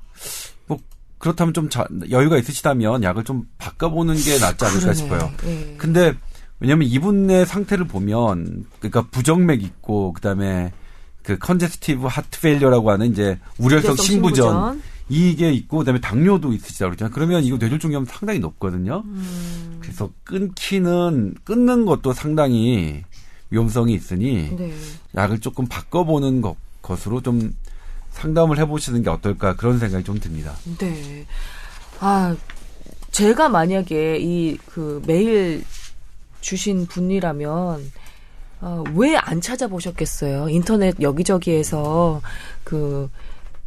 [0.65, 0.79] 뭐
[1.19, 4.93] 그렇다면 좀 자- 여유가 있으시다면 약을 좀 바꿔보는 게 낫지 않을까 그러네.
[4.95, 5.31] 싶어요.
[5.45, 5.75] 예.
[5.77, 6.13] 근데
[6.59, 10.71] 왜냐면 이분의 상태를 보면 그러니까 부정맥 있고 그다음에
[11.21, 14.81] 그 congestive heart failure라고 하는 이제 울혈성 울혈성 심부전, 심부전.
[15.07, 17.13] 이게 있고 그다음에 당뇨도 있으시다고 그러잖아요.
[17.13, 19.03] 그러면 이거 뇌졸중 위험 상당히 높거든요.
[19.05, 19.77] 음.
[19.79, 23.03] 그래서 끊기는 끊는 것도 상당히
[23.51, 24.73] 위험성이 있으니 네.
[25.15, 27.55] 약을 조금 바꿔보는 것, 것으로 좀
[28.11, 30.53] 상담을 해보시는 게 어떨까 그런 생각이 좀 듭니다.
[30.79, 31.25] 네.
[31.99, 32.35] 아,
[33.11, 35.63] 제가 만약에 이그 메일
[36.41, 37.91] 주신 분이라면
[38.61, 40.49] 어, 왜 안 찾아보셨겠어요?
[40.49, 42.21] 인터넷 여기저기에서
[42.63, 43.09] 그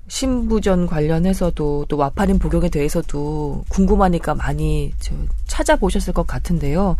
[0.08, 5.14] 신부전 관련해서도 또 와파린 복용에 대해서도 궁금하니까 많이 저
[5.46, 6.96] 찾아보셨을 것 같은데요.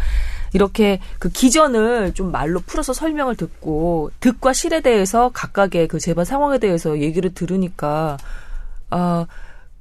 [0.53, 6.59] 이렇게 그 기전을 좀 말로 풀어서 설명을 듣고 득과 실에 대해서 각각의 그 재반 상황에
[6.59, 8.19] 대해서 얘기를 들으니까
[8.91, 9.27] 아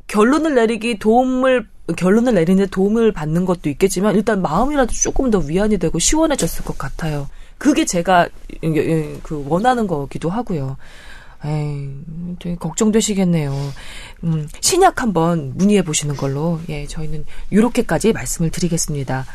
[0.08, 6.00] 결론을 내리기 도움을 결론을 내리는데 도움을 받는 것도 있겠지만 일단 마음이라도 조금 더 위안이 되고
[6.00, 7.30] 시원해졌을 것 같아요.
[7.58, 8.28] 그게 제가
[8.63, 10.78] 예, 그 원하는 거기도 하고요.
[11.45, 13.54] 에이, 걱정되시겠네요.
[14.23, 19.26] 음, 신약 한번 문의해 보시는 걸로 예, 저희는 요렇게까지 말씀을 드리겠습니다.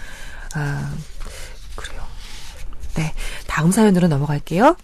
[0.54, 0.94] 아,
[1.76, 2.02] 그래요.
[2.94, 3.14] 네,
[3.46, 4.76] 다음 사연으로 넘어갈게요.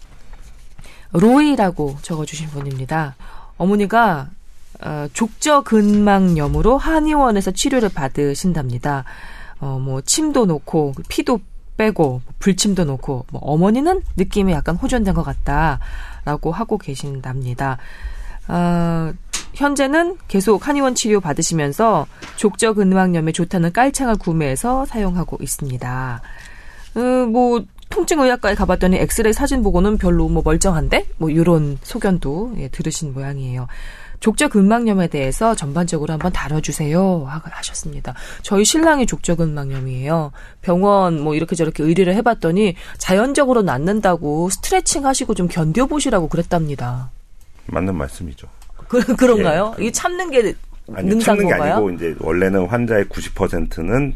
[1.12, 3.16] 로이라고 적어주신 분입니다.
[3.56, 4.30] 어머니가
[4.80, 9.04] 어, 족저근막염으로 한의원에서 치료를 받으신답니다.
[9.60, 11.40] 어, 뭐 침도 놓고 피도
[11.78, 17.78] 빼고 불침도 놓고 뭐 어머니는 느낌이 약간 호전된 것 같다라고 하고 계신답니다.
[18.48, 19.12] 어,
[19.54, 26.20] 현재는 계속 한의원 치료 받으시면서 족저근막염에 좋다는 깔창을 구매해서 사용하고 있습니다.
[26.94, 33.14] 어, 뭐 통증의학과에 가봤더니 엑스레이 사진 보고는 별로 뭐 멀쩡한데 뭐 이런 소견도 예, 들으신
[33.14, 33.66] 모양이에요.
[34.20, 38.14] 족저 근막염에 대해서 전반적으로 한번 다뤄주세요 하- 하셨습니다.
[38.42, 40.32] 저희 신랑이 족저 근막염이에요.
[40.62, 47.10] 병원 뭐 이렇게 저렇게 의뢰를 해봤더니 자연적으로 낫는다고 스트레칭 하시고 좀 견뎌보시라고 그랬답니다.
[47.66, 48.48] 맞는 말씀이죠.
[48.88, 49.72] 그, 그런가요?
[49.74, 50.54] 예, 그- 이게 참는 게
[50.94, 51.74] 아니 능사인 참는 게 건가요?
[51.74, 54.14] 아니고 이제 원래는 환자의 90%는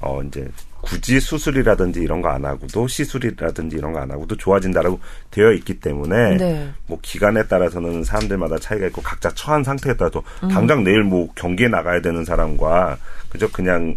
[0.00, 0.48] 어 이제
[0.84, 6.36] 굳이 수술이라든지 이런 거 안 하고도 시술이라든지 이런 거 안 하고도 좋아진다라고 되어 있기 때문에
[6.36, 6.70] 네.
[6.86, 10.48] 뭐 기간에 따라서는 사람들마다 차이가 있고 각자 처한 상태에 따라서 음.
[10.48, 13.96] 당장 내일 뭐 경기에 나가야 되는 사람과 그저 그냥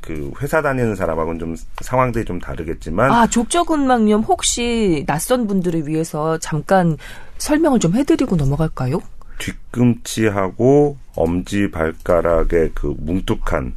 [0.00, 6.96] 그 회사 다니는 사람하고는 좀 상황들이 좀 다르겠지만 아, 족저근막염 혹시 낯선 분들을 위해서 잠깐
[7.38, 9.00] 설명을 좀 해드리고 넘어갈까요?
[9.38, 13.74] 뒤꿈치하고 엄지 발가락의 그 뭉툭한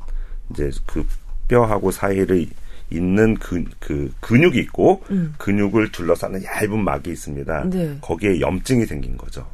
[0.51, 1.05] 이제 그
[1.47, 2.47] 뼈하고 사이를
[2.89, 5.33] 있는 그, 그 근육이 있고 음.
[5.37, 7.69] 근육을 둘러싸는 얇은 막이 있습니다.
[7.69, 7.97] 네.
[8.01, 9.47] 거기에 염증이 생긴 거죠.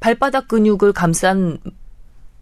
[0.00, 1.58] 발바닥 근육을 감싼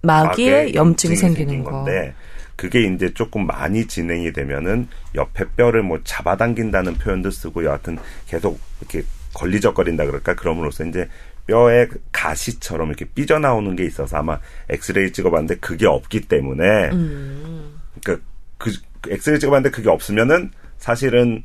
[0.02, 1.70] 막에 염증이 생기는 거.
[1.70, 2.14] 건데
[2.54, 9.04] 그게 이제 조금 많이 진행이 되면은 옆에 뼈를 뭐 잡아당긴다는 표현도 쓰고 여하튼 계속 이렇게
[9.35, 11.09] 걸리적거린다 그럴까 그럼으로써 이제
[11.46, 17.75] 뼈에 가시처럼 이렇게 삐져나오는 게 있어서 아마 엑스레이 찍어봤는데 그게 없기 때문에 음.
[18.06, 18.26] 그러니까
[18.58, 21.42] 그, 그 엑스레이 찍어봤는데 그게 없으면은 사실은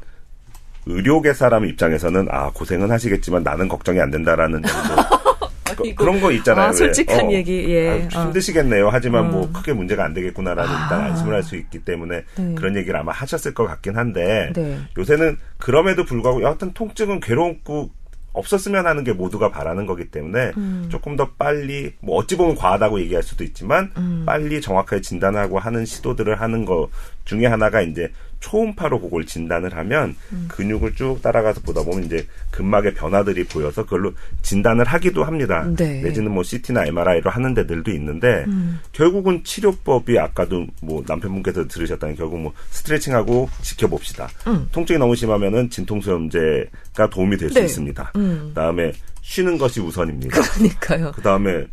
[0.86, 4.62] 의료계 사람 입장에서는 아 고생은 하시겠지만 나는 걱정이 안 된다라는
[5.76, 6.66] 그, 그런 거 있잖아요.
[6.66, 6.74] 아, 왜?
[6.74, 7.90] 솔직한 어, 얘기, 예.
[7.90, 8.24] 아유, 어.
[8.26, 8.90] 힘드시겠네요.
[8.90, 11.06] 하지만 뭐 크게 문제가 안 되겠구나라는 일단 아.
[11.06, 12.56] 안심을 할 수 있기 때문에 네.
[12.56, 14.78] 그런 얘기를 아마 하셨을 것 같긴 한데 네.
[14.98, 17.90] 요새는 그럼에도 불구하고 여하튼 통증은 괴롭고
[18.34, 20.88] 없었으면 하는 게 모두가 바라는 거기 때문에 음.
[20.90, 24.24] 조금 더 빨리 뭐 어찌 보면 과하다고 얘기할 수도 있지만 음.
[24.26, 26.90] 빨리 정확하게 진단하고 하는 시도들을 하는 거
[27.26, 28.12] 중에 하나가 이제
[28.42, 30.46] 초음파로 그걸 진단을 하면 음.
[30.50, 35.66] 근육을 쭉 따라가서 보다 보면 이제 근막의 변화들이 보여서 그걸로 진단을 하기도 합니다.
[35.78, 36.02] 네.
[36.02, 38.80] 내지는 뭐 CT나 MRI로 하는 데들도 있는데 음.
[38.92, 44.28] 결국은 치료법이 아까도 뭐 남편분께서 들으셨다는 결국 뭐 스트레칭하고 지켜봅시다.
[44.48, 44.68] 음.
[44.72, 47.66] 통증이 너무 심하면은 진통소염제가 도움이 될수 네.
[47.66, 48.12] 있습니다.
[48.16, 48.46] 음.
[48.50, 50.42] 그다음에 쉬는 것이 우선입니다.
[50.42, 51.12] 그러니까요.
[51.12, 51.68] 그다음에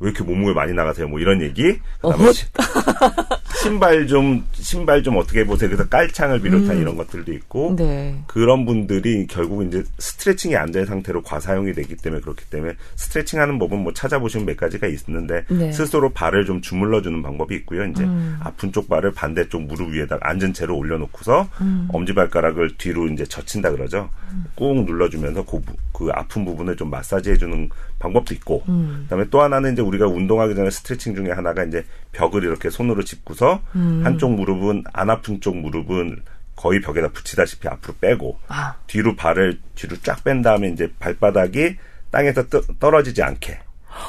[0.00, 1.06] 왜 이렇게 몸무게 많이 나가세요?
[1.08, 1.78] 뭐 이런 얘기.
[2.02, 2.10] 어.
[2.10, 2.46] 그다음에 시-
[3.62, 5.68] 신발 좀 신발 좀 어떻게 보세요?
[5.68, 7.76] 그래서 깔창을 비롯한 이런 것들도 있고 음.
[7.76, 8.18] 네.
[8.26, 13.78] 그런 분들이 결국 이제 스트레칭이 안 된 상태로 과사용이 되기 때문에 그렇기 때문에 스트레칭하는 법은
[13.80, 15.72] 뭐 찾아보시면 몇 가지가 있는데 네.
[15.72, 17.84] 스스로 발을 좀 주물러 주는 방법이 있고요.
[17.86, 18.38] 이제 음.
[18.40, 21.88] 아픈 쪽 발을 반대쪽 무릎 위에다가 앉은 채로 올려놓고서 음.
[21.92, 24.08] 엄지발가락을 뒤로 이제 젖힌다 그러죠.
[24.54, 28.62] 꾹 눌러주면서 그, 부- 그 아픈 부분을 좀 마사지해 주는 방법도 있고.
[28.70, 29.00] 음.
[29.04, 33.60] 그다음에 또 하나는 이제 우리가 운동하기 전에 스트레칭 중에 하나가 이제 벽을 이렇게 손으로 짚고서
[33.76, 34.00] 음.
[34.02, 36.22] 한쪽 무릎은 안 아픈 쪽 무릎은
[36.56, 41.76] 거의 벽에다 붙이다시피 앞으로 빼고 아, 뒤로 발을 뒤로 쫙 뺀 다음에 이제 발바닥이
[42.10, 43.58] 땅에서 떠, 떨어지지 않게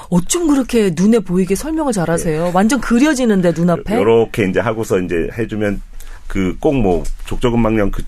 [0.10, 2.52] 어쩜 그렇게 눈에 보이게 설명을 잘하세요?
[2.54, 3.96] 완전 그려지는데 눈앞에.
[3.98, 5.82] 요렇게 이제 하고서 이제 해주면
[6.28, 8.04] 그 꼭 뭐 족저근막염 그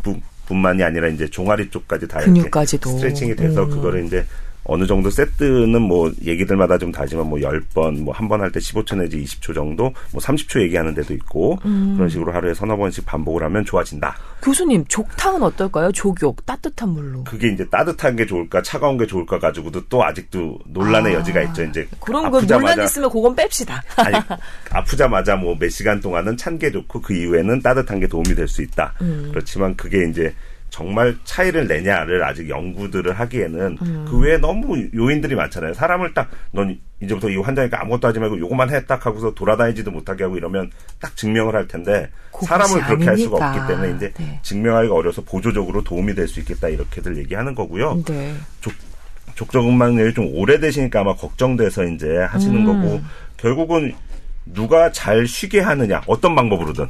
[0.45, 2.89] 부분만이 아니라 이제 종아리 쪽까지 다 이렇게 근육까지도.
[2.89, 3.69] 스트레칭이 돼서 음.
[3.69, 4.25] 그거를 이제
[4.65, 9.21] 어느 정도 세트는 뭐 얘기들마다 좀 다르지만 뭐 10번 뭐 한 번 할때 15초 내지
[9.23, 11.95] 20초 정도 뭐 30초 얘기하는 데도 있고 음.
[11.97, 14.15] 그런 식으로 하루에 서너 번씩 반복을 하면 좋아진다.
[14.41, 15.91] 교수님, 족탕은 어떨까요?
[15.91, 17.23] 족욕, 따뜻한 물로.
[17.25, 21.63] 그게 이제 따뜻한 게 좋을까 차가운 게 좋을까 가지고도 또 아직도 논란의 아, 여지가 있죠.
[21.63, 23.81] 이제 그런 거 논란 있으면 그건 뺍시다.
[23.97, 24.15] 아니,
[24.71, 28.61] 아프자마자 뭐 몇 시간 동안은 찬 게 좋고 그 이후에는 따뜻한 게 도움이 될 수
[28.61, 28.93] 있다.
[29.01, 29.29] 음.
[29.31, 30.33] 그렇지만 그게 이제
[30.73, 34.05] 정말 차이를 내냐를 아직 연구들을 하기에는 음.
[34.09, 35.75] 그 외에 너무 요인들이 많잖아요.
[35.75, 40.23] 사람을 딱 넌 이제부터 이 환자니까 아무것도 하지 말고 요것만 해 딱 하고서 돌아다니지도 못하게
[40.23, 42.09] 하고 이러면 딱 증명을 할 텐데
[42.43, 43.61] 사람을 그렇게 할 수가 아니니까.
[43.63, 44.39] 없기 때문에 이제 네.
[44.41, 48.01] 증명하기가 어려서 보조적으로 도움이 될 수 있겠다 이렇게들 얘기하는 거고요.
[48.07, 48.33] 네.
[49.35, 52.65] 족저근막염이 좀 오래되시니까 아마 걱정돼서 이제 하시는 음.
[52.65, 53.01] 거고
[53.37, 53.93] 결국은
[54.45, 56.87] 누가 잘 쉬게 하느냐 어떤 방법으로든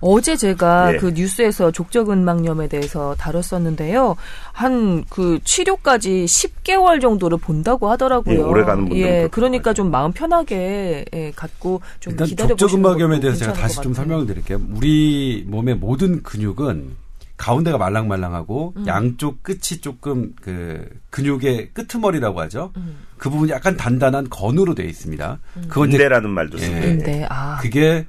[0.00, 0.96] 어제 제가 예.
[0.98, 4.16] 그 뉴스에서 족저근막염에 대해서 다뤘었는데요.
[4.52, 8.38] 한 그 치료까지 10개월 정도를 본다고 하더라고요.
[8.38, 9.72] 예, 오래 가는 분들은 예, 그러니까.
[9.72, 13.94] 좀 마음 편하게 예, 갖고 좀 일단 기다려 족저근막염에 대해서 제가 다시 것 좀.
[13.94, 14.60] 설명을 드릴게요.
[14.74, 16.96] 우리 몸의 모든 근육은
[17.36, 18.86] 가운데가 말랑말랑하고 음.
[18.86, 22.72] 양쪽 끝이 조금 그 근육의 끄트머리라고 하죠.
[22.76, 22.98] 음.
[23.18, 25.38] 그 부분이 약간 단단한 건으로 되어 있습니다.
[25.68, 26.62] 그건 이제 인대라는 말도 예.
[26.62, 28.06] 쓰고 근데 아, 그게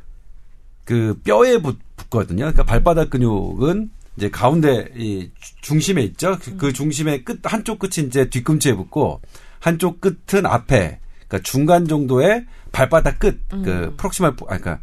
[0.86, 2.38] 그 뼈에 붙, 붙거든요.
[2.46, 6.38] 그러니까 발바닥 근육은 이제 가운데 이 주- 중심에 있죠.
[6.42, 9.22] 그- 그 중심의 끝 한쪽 끝이 이제 뒤꿈치에 붙고
[9.60, 14.80] 한쪽 끝은 앞에 그러니까 중간 정도의 발바닥 끝 그 프록시말 부- 아 그러니까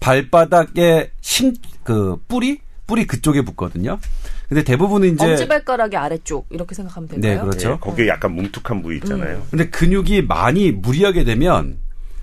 [0.00, 4.00] 발바닥의 심 그 뿌리 뿌리 그쪽에 붙거든요.
[4.48, 7.34] 근데 대부분은 이제 엄지발가락의 아래쪽 이렇게 생각하면 될까요?
[7.34, 7.72] 네, 그렇죠.
[7.72, 9.46] 예, 거기에 약간 뭉툭한 부위 있잖아요.
[9.50, 11.78] 근데 근육이 많이 무리하게 되면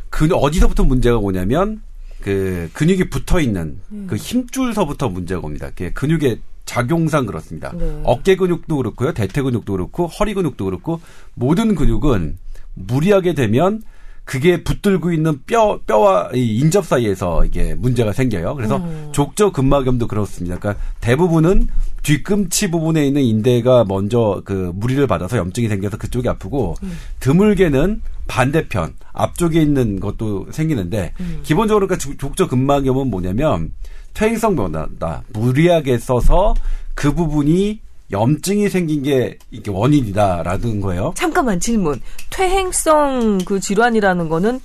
[0.09, 1.83] 그 어디서부터 문제가 오냐면
[2.21, 5.69] 그 근육이 붙어 있는 그 힘줄서부터 문제가 옵니다.
[5.75, 7.71] 그 근육의 작용상 그렇습니다.
[7.77, 8.01] 네.
[8.03, 10.99] 어깨 근육도 그렇고요, 대퇴 근육도 그렇고 허리 근육도 그렇고
[11.35, 12.39] 모든 근육은
[12.73, 13.83] 무리하게 되면
[14.25, 18.55] 그게 붙들고 있는 뼈 뼈와 이 인접 사이에서 이게 문제가 생겨요.
[18.55, 19.09] 그래서 음.
[19.11, 20.57] 족저 근막염도 그렇습니다.
[20.57, 21.67] 그러니까 대부분은
[22.01, 26.75] 뒤꿈치 부분에 있는 인대가 먼저 그 무리를 받아서 염증이 생겨서 그쪽이 아프고
[27.19, 31.39] 드물게는 반대편 앞쪽에 있는 것도 생기는데 음.
[31.43, 33.71] 기본적으로 그러니까 족- 족저 근막염은 뭐냐면
[34.13, 35.23] 퇴행성 변화다.
[35.33, 36.53] 무리하게 써서
[36.95, 41.13] 그 부분이 염증이 생긴 게 이게 원인이다라는 거예요.
[41.15, 41.99] 잠깐만 질문.
[42.31, 44.59] 퇴행성 그 질환이라는 거는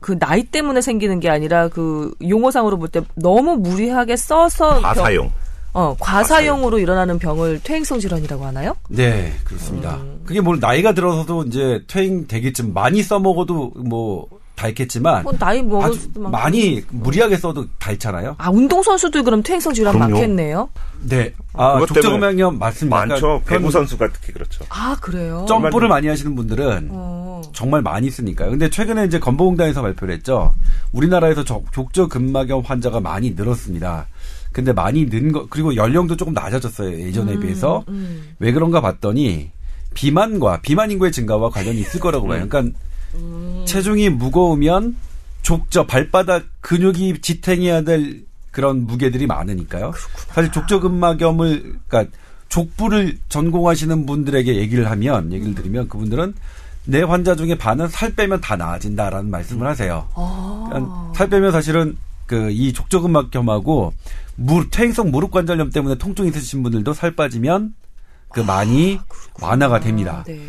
[0.00, 5.32] 그 나이 때문에 생기는 게 아니라 그 용어상으로 볼 때 너무 무리하게 써서 병- 과사용.
[5.72, 8.74] 어, 과사용으로 일어나는 병을 퇴행성 질환이라고 하나요?
[8.88, 9.96] 네, 그렇습니다.
[9.96, 10.22] 음.
[10.24, 15.94] 그게 뭐 나이가 들어서도 이제 퇴행 되겠지만 많이 써먹어도 뭐 닳겠지만 뭐 나이 많고.
[16.30, 18.34] 많이 무리하게 써도 닳잖아요.
[18.38, 20.12] 아, 운동 선수도 그럼 퇴행성 질환 그럼요.
[20.14, 20.68] 많겠네요?
[21.02, 22.96] 네, 아 족저근막염 맞습니다.
[22.96, 23.14] 많죠.
[23.20, 24.64] 그러니까 그런 배구 선수가 특히 그렇죠.
[24.70, 25.44] 아, 그래요?
[25.46, 27.42] 점프를 많이 하시는 분들은 어.
[27.52, 28.50] 정말 많이 쓰니까요.
[28.50, 30.54] 근데 최근에 이제 건보공단에서 발표를 했죠.
[30.92, 34.06] 우리나라에서 족- 족저근막염 환자가 많이 늘었습니다.
[34.52, 36.98] 근데 많이 는 거, 그리고 연령도 조금 낮아졌어요.
[36.98, 37.84] 예전에 비해서.
[37.88, 38.30] 음.
[38.38, 39.50] 왜 그런가 봤더니
[39.92, 42.46] 비만과 비만 인구의 증가와 관련이 있을 거라고 봐요.
[42.48, 42.78] 그러니까
[43.16, 43.64] 음.
[43.66, 44.96] 체중이 무거우면
[45.42, 49.92] 족저 발바닥 근육이 지탱해야 될 그런 무게들이 많으니까요.
[50.28, 52.16] 사실 족저근막염을 그러니까
[52.48, 56.34] 족부를 전공하시는 분들에게 얘기를 하면 얘기를 드리면 그분들은
[56.84, 60.08] 내 환자 중에 반은 살 빼면 다 나아진다라는 말씀을 하세요.
[60.14, 60.66] 아.
[60.68, 63.92] 그러니까 살 빼면 사실은 그 이 족저근막염하고
[64.34, 67.74] 무 퇴행성 무릎 관절염 때문에 통증이 있으신 분들도 살 빠지면
[68.30, 68.98] 그 많이
[69.40, 70.24] 완화가 됩니다.
[70.26, 70.40] 네.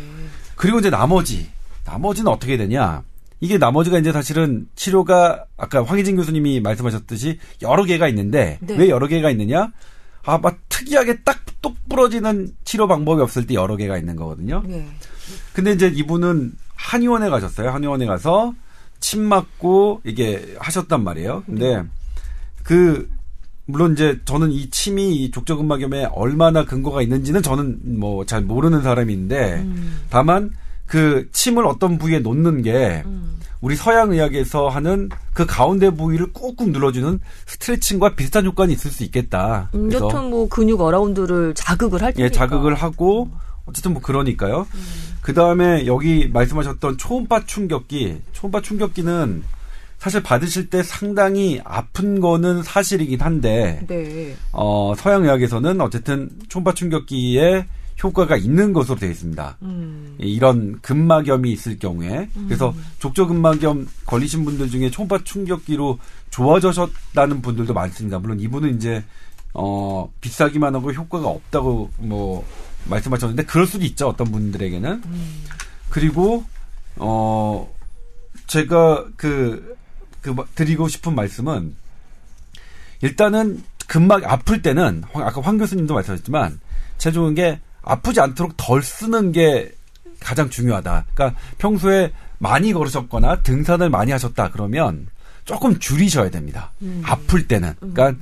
[0.56, 1.48] 그리고 이제 나머지
[1.88, 3.02] 나머지는 어떻게 되냐?
[3.40, 8.76] 이게 나머지가 이제 사실은 치료가 아까 황희진 교수님이 말씀하셨듯이 여러 개가 있는데 네.
[8.76, 9.70] 왜 여러 개가 있느냐?
[10.24, 14.62] 아, 막 특이하게 딱 똑 부러지는 치료 방법이 없을 때 여러 개가 있는 거거든요.
[14.66, 14.86] 네.
[15.52, 17.70] 근데 이제 이분은 한의원에 가셨어요.
[17.70, 18.54] 한의원에 가서
[19.00, 21.42] 침 맞고 이게 하셨단 말이에요.
[21.46, 21.82] 근데
[22.62, 23.10] 그
[23.66, 29.54] 물론 이제 저는 이 침이 이 족저근막염에 얼마나 근거가 있는지는 저는 뭐 잘 모르는 사람인데
[29.56, 30.00] 음.
[30.10, 30.50] 다만
[30.88, 33.38] 그 침을 어떤 부위에 놓는 게 음.
[33.60, 39.68] 우리 서양 의학에서 하는 그 가운데 부위를 꾹꾹 눌러주는 스트레칭과 비슷한 효과는 있을 수 있겠다.
[39.74, 42.24] 음, 여튼 뭐 근육 어라운드를 자극을 할 테니까.
[42.24, 43.28] 예, 자극을 하고
[43.66, 44.66] 어쨌든 뭐 그러니까요.
[45.20, 49.42] 그 다음에 여기 말씀하셨던 초음파 충격기, 초음파 충격기는
[49.98, 54.34] 사실 받으실 때 상당히 아픈 거는 사실이긴 한데 네.
[54.52, 57.66] 어, 서양 의학에서는 어쨌든 초음파 충격기에
[58.02, 59.56] 효과가 있는 것으로 되어 있습니다.
[59.62, 60.14] 음.
[60.18, 65.98] 이런 근막염이 있을 경우에 그래서 족저근막염 걸리신 분들 중에 초음파 충격기로
[66.30, 68.18] 좋아졌다는 분들도 많습니다.
[68.18, 69.04] 물론 이분은 이제
[69.54, 72.46] 어 비싸기만 하고 효과가 없다고 뭐
[72.88, 75.02] 말씀하셨는데 그럴 수도 있죠 어떤 분들에게는
[75.90, 76.44] 그리고
[76.96, 77.68] 어
[78.46, 79.76] 제가 그,
[80.22, 81.74] 그뭐 드리고 싶은 말씀은
[83.00, 86.60] 일단은 근막 아플 때는 황- 아까 황 교수님도 말씀하셨지만
[86.98, 89.72] 제일 좋은 게 아프지 않도록 덜 쓰는 게
[90.20, 91.06] 가장 중요하다.
[91.14, 95.06] 그러니까 평소에 많이 걸으셨거나 등산을 많이 하셨다 그러면
[95.44, 96.72] 조금 줄이셔야 됩니다.
[97.02, 97.72] 아플 때는.
[97.78, 98.14] 그러니까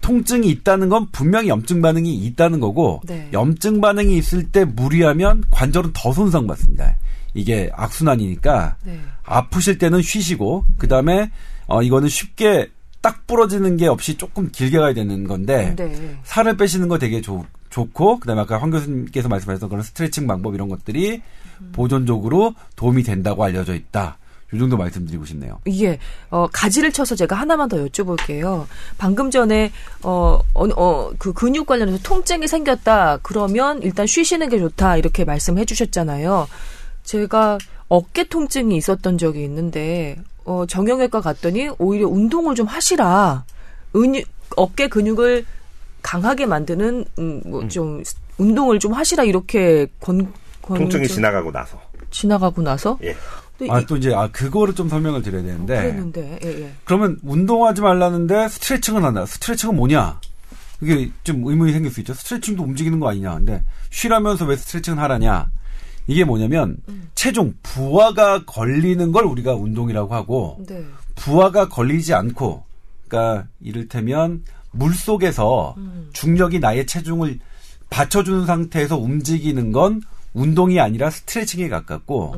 [0.00, 3.28] 통증이 있다는 건 분명히 염증 반응이 있다는 거고 네.
[3.32, 6.96] 염증 반응이 있을 때 무리하면 관절은 더 손상받습니다.
[7.32, 9.00] 이게 악순환이니까 네.
[9.22, 11.30] 아프실 때는 쉬시고 그다음에
[11.66, 16.18] 어 이거는 쉽게 딱 부러지는 게 없이 조금 길게 가야 되는 건데 네.
[16.24, 17.44] 살을 빼시는 거 되게 좋,
[17.74, 21.22] 좋고 그다음에 아까 황 교수님께서 말씀하셨던 그런 스트레칭 방법 이런 것들이
[21.72, 24.18] 보존적으로 도움이 된다고 알려져 있다.
[24.52, 25.58] 이 정도 말씀드리고 싶네요.
[25.64, 25.98] 이게
[26.30, 28.66] 어 가지를 쳐서 제가 하나만 더 여쭤볼게요.
[28.96, 33.18] 방금 전에 어어 그 근육 관련해서 통증이 생겼다.
[33.24, 34.96] 그러면 일단 쉬시는 게 좋다.
[34.96, 36.46] 이렇게 말씀해 주셨잖아요.
[37.02, 37.58] 제가
[37.88, 43.44] 어깨 통증이 있었던 적이 있는데 어 정형외과 갔더니 오히려 운동을 좀 하시라.
[43.92, 44.24] 근육
[44.56, 45.44] 어깨 근육을
[46.08, 48.02] 강하게 만드는 음, 뭐좀
[48.36, 51.80] 운동을 좀 하시라 이렇게 권, 권 통증이 좀 지나가고 나서.
[52.10, 53.16] 지나가고 나서 예.
[53.58, 56.72] 또아 이- 또 이제 아 그거를 좀 설명을 드려야 되는데 그랬는데 예, 예.
[56.84, 59.24] 그러면 운동하지 말라는데 스트레칭은 한다.
[59.26, 60.20] 스트레칭은 뭐냐?
[60.82, 62.12] 이게 좀 의문이 생길 수 있죠.
[62.12, 63.34] 스트레칭도 움직이는 거 아니냐.
[63.36, 65.46] 근데 쉬라면서 왜 스트레칭을 하라냐?
[66.06, 66.76] 이게 뭐냐면
[67.14, 70.84] 체중 부하가 걸리는 걸 우리가 운동이라고 하고 네.
[71.14, 72.62] 부하가 걸리지 않고
[73.08, 74.42] 그러니까 이를테면
[74.74, 75.74] 물 속에서
[76.12, 77.38] 중력이 나의 체중을
[77.90, 80.02] 받쳐주는 상태에서 움직이는 건
[80.34, 82.34] 운동이 아니라 스트레칭에 가깝고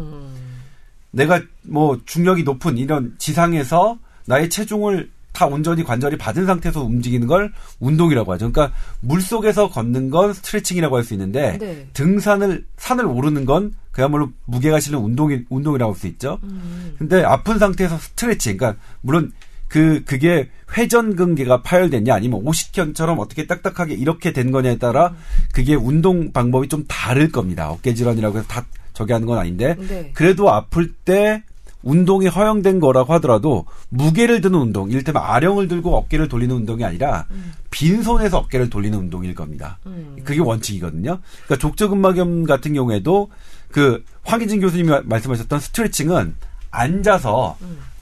[1.10, 7.52] 내가 뭐 중력이 높은 이런 지상에서 나의 체중을 다 온전히 관절이 받은 상태에서 움직이는 걸
[7.78, 8.50] 운동이라고 하죠.
[8.50, 11.86] 그러니까 물 속에서 걷는 건 스트레칭이라고 할 수 있는데 네.
[11.92, 16.38] 등산을 산을 오르는 건 그야말로 무게가 실는 운동이 운동이라고 할 수 있죠.
[16.42, 16.94] 음.
[16.98, 19.30] 근데 아픈 상태에서 스트레칭, 그러니까 물론
[19.68, 25.14] 그 그게 회전 근개가 파열됐냐 아니면 오십견처럼 어떻게 딱딱하게 이렇게 된 거냐에 따라
[25.52, 27.70] 그게 운동 방법이 좀 다를 겁니다.
[27.70, 30.10] 어깨 질환이라고 해서 다 저기 하는 건 아닌데 네.
[30.14, 31.42] 그래도 아플 때
[31.82, 37.26] 운동이 허용된 거라고 하더라도 무게를 드는 운동, 이를테면 아령을 들고 어깨를 돌리는 운동이 아니라
[37.70, 39.78] 빈손에서 어깨를 돌리는 운동일 겁니다.
[39.86, 40.16] 음.
[40.24, 41.20] 그게 원칙이거든요.
[41.44, 43.30] 그러니까 족저근막염 같은 경우에도
[43.70, 46.34] 그 황희진 교수님이 말씀하셨던 스트레칭은
[46.72, 47.56] 앉아서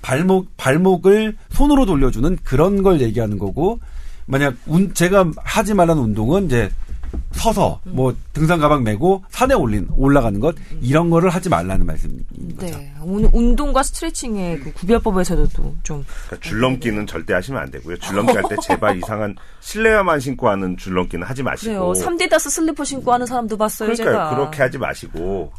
[0.05, 3.81] 발목 발목을 손으로 돌려주는 그런 걸 얘기하는 거고
[4.27, 6.71] 만약 운 제가 하지 말라는 운동은 이제
[7.35, 12.25] 서서 뭐 등산 가방 메고 산에 올린 올라가는 것 이런 거를 하지 말라는 말씀인
[12.59, 12.77] 거죠.
[12.79, 12.93] 네.
[13.03, 16.05] 운- 운동과 스트레칭의 그 구별법에서도 또 좀.
[16.27, 17.99] 그러니까 줄넘기는 절대 하시면 안 되고요.
[17.99, 21.93] 줄넘기 할 때 제발 이상한 실내화만 신고 하는 줄넘기는 하지 마시고.
[21.93, 21.93] 그래요.
[21.93, 24.13] 3디다스 슬리퍼 신고 하는 사람도 봤어요, 그러니까요.
[24.15, 24.31] 제가.
[24.31, 24.35] 음.
[24.37, 25.53] 그렇게 하지 마시고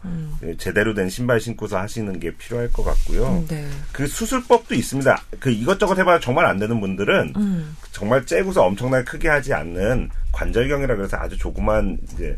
[0.44, 3.44] 예, 제대로 된 신발 신고서 하시는 게 필요할 것 같고요.
[3.48, 3.68] 네.
[3.92, 5.22] 그 수술법도 있습니다.
[5.40, 7.76] 그 이것저것 해봐야 정말 안 되는 분들은 음.
[7.92, 12.38] 정말 째고서 엄청나게 크게 하지 않는 관절경이라 그래서 아주 조그만 이제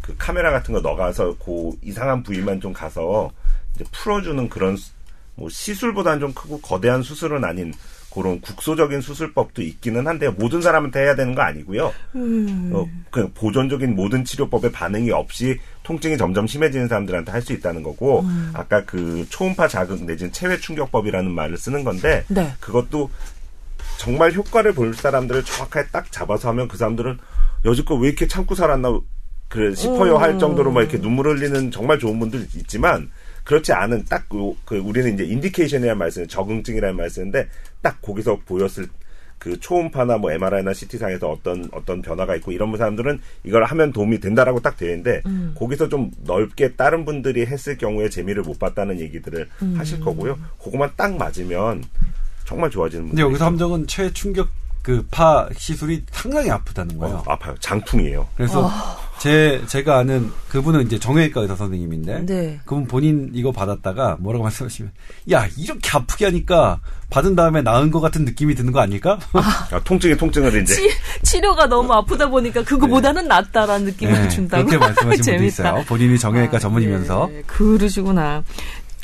[0.00, 3.30] 그 카메라 같은 거 넣어가서 그 이상한 부위만 좀 가서
[3.74, 4.92] 이제 풀어주는 그런 수-
[5.36, 7.72] 뭐 시술보다는 좀 크고 거대한 수술은 아닌
[8.14, 11.92] 그런 국소적인 수술법도 있기는 한데 모든 사람한테 해야 되는 거 아니고요.
[12.14, 12.70] 음.
[12.72, 18.20] 어, 그 보존적인 모든 치료법에 반응이 없이 통증이 점점 심해지는 사람들한테 할 수 있다는 거고
[18.20, 18.52] 음.
[18.54, 22.52] 아까 그 초음파 자극 내지는 체외 충격법이라는 말을 쓰는 건데 네.
[22.60, 23.10] 그것도
[23.98, 27.18] 정말 효과를 볼 사람들을 정확하게 딱 잡아서 하면 그 사람들은
[27.64, 29.00] 여지껏 왜 이렇게 참고 살았나
[29.48, 33.10] 그래 싶어요 할 정도로 막 이렇게 눈물 흘리는 정말 좋은 분들 있지만
[33.44, 34.24] 그렇지 않은 딱
[34.64, 37.48] 그 우리는 이제 인디케이션이라는 말 쓰는 적응증이라는 말 쓰는데
[37.82, 38.88] 딱 거기서 보였을
[39.38, 44.60] 그 초음파나 뭐 MRI나 CT상에서 어떤 어떤 변화가 있고 이런 사람들은 이걸 하면 도움이 된다라고
[44.60, 45.22] 딱 되어 있는데
[45.54, 50.38] 거기서 좀 넓게 다른 분들이 했을 경우에 재미를 못 봤다는 얘기들을 하실 거고요.
[50.62, 51.84] 그거만 딱 맞으면
[52.44, 53.24] 정말 좋아지는 근데 분들.
[53.24, 54.48] 여기서 함정은 최충격
[54.82, 57.16] 그 파 시술이 상당히 아프다는 거예요.
[57.26, 57.54] 어, 아파요.
[57.58, 58.28] 장풍이에요.
[58.36, 58.70] 그래서
[59.18, 62.60] 제 제가 아는 그분은 이제 정형외과 의사 선생님인데 네.
[62.66, 64.92] 그분 본인 이거 받았다가 뭐라고 말씀하시면
[65.32, 69.18] 야 이렇게 아프게 하니까 받은 다음에 나은 것 같은 느낌이 드는 거 아닐까?
[69.32, 70.90] 아, 통증이 통증을 이제 치,
[71.22, 74.66] 치료가 너무 아프다 보니까 그거보다는 낫다라는 느낌을 네, 준다고.
[74.66, 75.46] 그렇게 말씀하신 분도 재밌다.
[75.46, 75.84] 있어요.
[75.86, 78.42] 본인이 정형외과 아, 전문이면서 예, 그러시구나.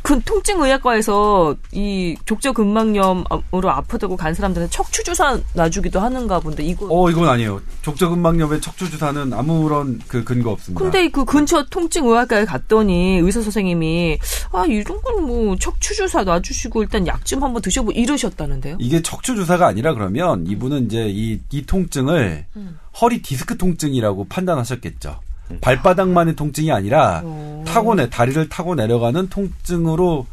[0.02, 6.86] 그 통증의학과에서 이 족저근막염으로 아프다고 간 사람들은 척추 주사 놔주기도 하는가 본데 이거.
[6.90, 7.60] 어 이건 아니에요.
[7.82, 10.82] 족저근막염의 척추 주사는 아무런 그 근거 없습니다.
[10.82, 14.18] 근데 그 근처 통증의학과에 갔더니 의사 선생님이
[14.52, 18.76] 아 이런 건 뭐 척추 주사 놔주시고 일단 약 좀 한번 드셔보 이러셨다는데요.
[18.80, 22.78] 이게 척추 주사가 아니라 그러면 이분은 이제 이, 이 통증을 음.
[23.00, 25.20] 허리 디스크 통증이라고 판단하셨겠죠.
[25.60, 27.64] 발바닥만의 통증이 아니라 오.
[27.66, 30.26] 타고 내 다리를 타고 내려가는 통증으로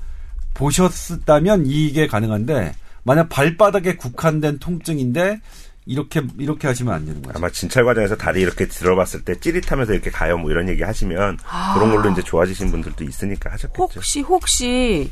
[0.53, 5.39] 보셨다면 이게 가능한데 만약 발바닥에 국한된 통증인데
[5.85, 7.37] 이렇게 이렇게 하시면 안 되는 거죠.
[7.37, 11.37] 아마 진찰 과정에서 다리 이렇게 들어봤을 때 찌릿하면서 이렇게 가요 뭐 이런 얘기 하시면
[11.73, 13.81] 그런 걸로 이제 좋아지신 분들도 있으니까 하셨겠죠.
[13.81, 15.11] 혹시 혹시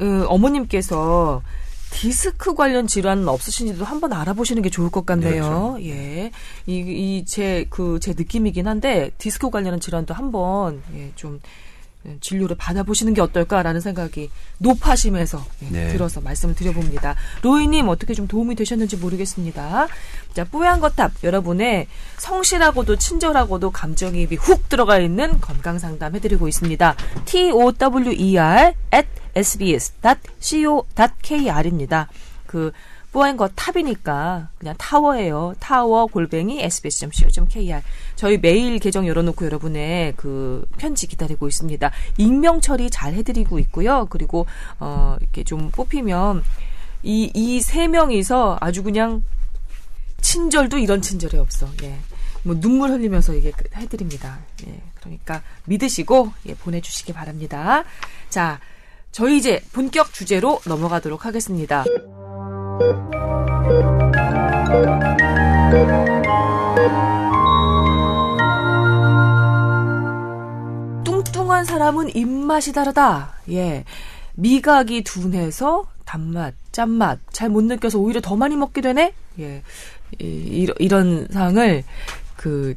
[0.00, 1.42] 어, 어머님께서
[1.92, 5.76] 디스크 관련 질환은 없으신지도 한번 알아보시는 게 좋을 것 같네요.
[5.82, 6.32] 예.
[6.66, 11.48] 이, 이, 제, 그, 제 느낌이긴 한데, 디스크 관련한 질환도 한번, 예, 좀, 예,
[12.20, 15.88] 진료를 받아보시는 게 어떨까라는 생각이 높아심에서 예, 네.
[15.92, 17.14] 들어서 말씀을 드려봅니다.
[17.42, 19.88] 로이님 어떻게 좀 도움이 되셨는지 모르겠습니다.
[20.32, 21.86] 자, 뽀얀 거탑 여러분의
[22.18, 26.96] 성실하고도 친절하고도 감정이입이 훅 들어가 있는 건강 상담 해드리고 있습니다.
[27.24, 30.08] T O W E R at sbs.co.kr입니다.
[32.46, 32.72] 그
[33.12, 35.54] 뽀얀 거 탑이니까 그냥 타워예요.
[35.60, 37.82] 타워 골뱅이 sbs.co.kr.
[38.16, 41.90] 저희 메일 계정 열어놓고 여러분의 그 편지 기다리고 있습니다.
[42.16, 44.06] 익명 처리 잘 해드리고 있고요.
[44.10, 44.46] 그리고
[44.80, 46.42] 어 이렇게 좀 뽑히면
[47.02, 49.22] 이 이 세 명이서 아주 그냥
[50.22, 51.68] 친절도 이런 친절이 없어.
[51.82, 51.98] 예.
[52.44, 54.38] 뭐 눈물 흘리면서 이게 그- 해드립니다.
[54.66, 54.80] 예.
[55.00, 57.84] 그러니까 믿으시고 예, 보내주시기 바랍니다.
[58.30, 58.58] 자,
[59.10, 61.84] 저희 이제 본격 주제로 넘어가도록 하겠습니다.
[71.04, 73.34] 뚱뚱한 사람은 입맛이 다르다.
[73.50, 73.84] 예.
[74.34, 79.12] 미각이 둔해서 단맛, 짠맛 잘 못 느껴서 오히려 더 많이 먹게 되네?
[79.40, 79.62] 예.
[80.20, 81.82] 이, 이런 상을
[82.36, 82.74] 그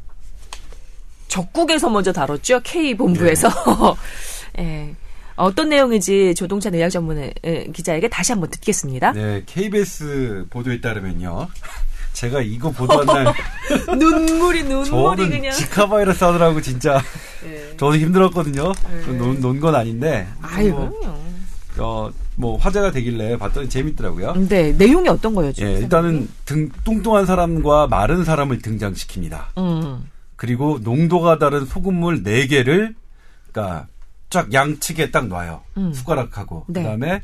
[1.28, 2.62] 적국에서 먼저 다뤘죠.
[2.64, 3.50] K 본부에서.
[4.60, 4.96] 예.
[5.36, 7.32] 어떤 내용인지 조동찬 의학 전문
[7.74, 9.12] 기자에게 다시 한번 듣겠습니다.
[9.14, 11.48] 네, KBS 보도에 따르면요.
[12.14, 13.34] 제가 이거 보도한 날
[13.98, 15.52] 눈물이 눈물이 그냥.
[15.52, 17.02] 지카 바이러스 하느라고 진짜
[17.46, 17.72] 예.
[17.72, 18.72] 저도 힘들었거든요.
[18.90, 19.12] 네.
[19.42, 21.26] 논건 아닌데 아유, 뭐.
[21.78, 24.34] 어, 뭐 화제가 되길래 봤더니 재밌더라고요.
[24.48, 25.72] 네, 내용이 어떤 거예요, 예, 지금?
[25.72, 29.58] 일단은 등, 뚱뚱한 사람과 마른 사람을 등장시킵니다.
[29.58, 30.10] 음.
[30.38, 32.94] 그리고 농도가 다른 소금물 4개를,
[33.52, 33.88] 그니까,
[34.36, 35.62] 쫙 양측에 딱 놔요.
[35.78, 35.94] 음.
[35.94, 36.82] 숟가락하고 네.
[36.84, 37.22] 그다음에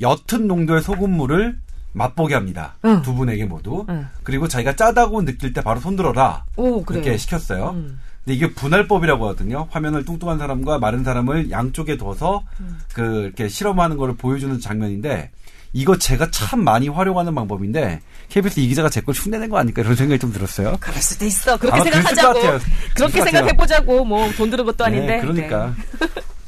[0.00, 1.58] 옅은 농도의 소금물을
[1.92, 2.76] 맛보게 합니다.
[2.86, 3.02] 응.
[3.02, 3.84] 두 분에게 모두.
[3.90, 4.06] 응.
[4.22, 6.44] 그리고 자기가 짜다고 느낄 때 바로 손들어라.
[6.56, 7.02] 오, 그래요.
[7.02, 7.70] 이렇게 시켰어요.
[7.74, 7.98] 음.
[8.24, 9.66] 근데 이게 분할법이라고 하거든요.
[9.70, 12.78] 화면을 뚱뚱한 사람과 마른 사람을 양쪽에 둬서 음.
[12.94, 15.30] 그 이렇게 실험하는 거를 보여주는 장면인데
[15.74, 18.00] 이거 제가 참 많이 활용하는 방법인데
[18.30, 20.78] KBS 이 기자가 제 걸 흉내낸 거 아닐까 이런 생각이 좀 들었어요.
[20.80, 21.56] 그럴 수도 있어.
[21.58, 22.40] 그렇게 생각하자고.
[22.94, 23.22] 그렇게.
[23.24, 24.04] 생각해보자고.
[24.06, 25.16] 뭐, 돈 드는 것도 아닌데.
[25.16, 25.74] 네, 그러니까.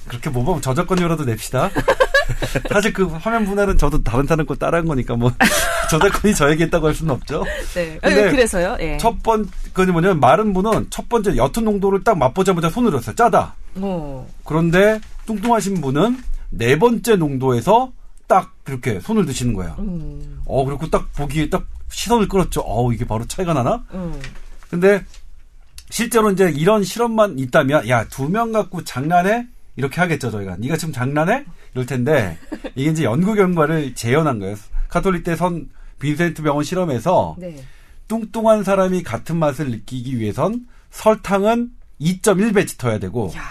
[0.09, 1.71] 그렇게 모범 저작권료라도 냅시다.
[2.71, 5.31] 사실 그 화면 분할은 저도 다른 사람 거 따라한 거니까 뭐
[5.91, 7.45] 저작권이 저에게 있다고 할 수는 없죠.
[7.75, 7.99] 네.
[8.03, 8.77] 근데 어, 그래서요.
[8.81, 8.97] 예.
[8.99, 13.15] 첫 번, 그 뭐냐면 마른 분은 첫 번째 옅은 농도를 딱 맛보자마자 손을 들었어요.
[13.15, 13.55] 짜다.
[13.77, 14.27] 어.
[14.45, 16.19] 그런데 뚱뚱하신 분은
[16.51, 17.93] 네 번째 농도에서
[18.27, 19.77] 딱 그렇게 손을 드시는 거예요.
[19.79, 20.41] 음.
[20.47, 22.61] 어, 그리고 딱 보기에 딱 시선을 끌었죠.
[22.61, 23.83] 어우, 이게 바로 차이가 나나?
[23.95, 24.21] 음.
[24.69, 25.03] 근데
[25.91, 29.47] 실제로 이제 이런 실험만 있다면 야 두 명 갖고 장난해
[29.79, 32.37] 이렇게 하겠죠 저희가 네가 지금 장난해 이럴 텐데
[32.75, 34.57] 이게 이제 연구 결과를 재현한 거예요
[34.89, 37.57] 카톨릭대 선 빈센트 병원 실험에서 네.
[38.09, 41.71] 뚱뚱한 사람이 같은 맛을 느끼기 위해선 설탕은
[42.01, 43.43] 2.1배 짙어야 되고 야.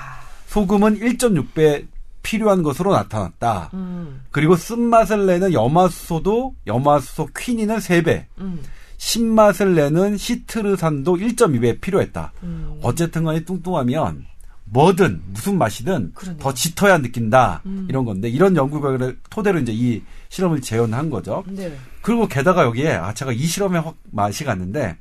[0.47, 1.85] 소금은 1.6배
[2.23, 3.69] 필요한 것으로 나타났다.
[3.73, 4.21] 음.
[4.31, 8.25] 그리고 쓴맛을 내는 염화수소도 염화수소 퀴닌은 3배.
[8.39, 8.61] 음.
[8.97, 12.33] 신맛을 내는 시트르산도 1.2배 필요했다.
[12.43, 12.79] 음.
[12.81, 14.25] 어쨌든 간에 뚱뚱하면
[14.69, 16.41] 뭐든 무슨 맛이든 그러네요.
[16.41, 17.61] 더 짙어야 느낀다.
[17.65, 17.87] 음.
[17.89, 21.43] 이런 건데 이런 연구 결과를 토대로 이제 이 실험을 재현한 거죠.
[21.47, 21.75] 네.
[22.01, 24.97] 그리고 게다가 여기에 아 제가 이 실험에 확 맛이 갔는데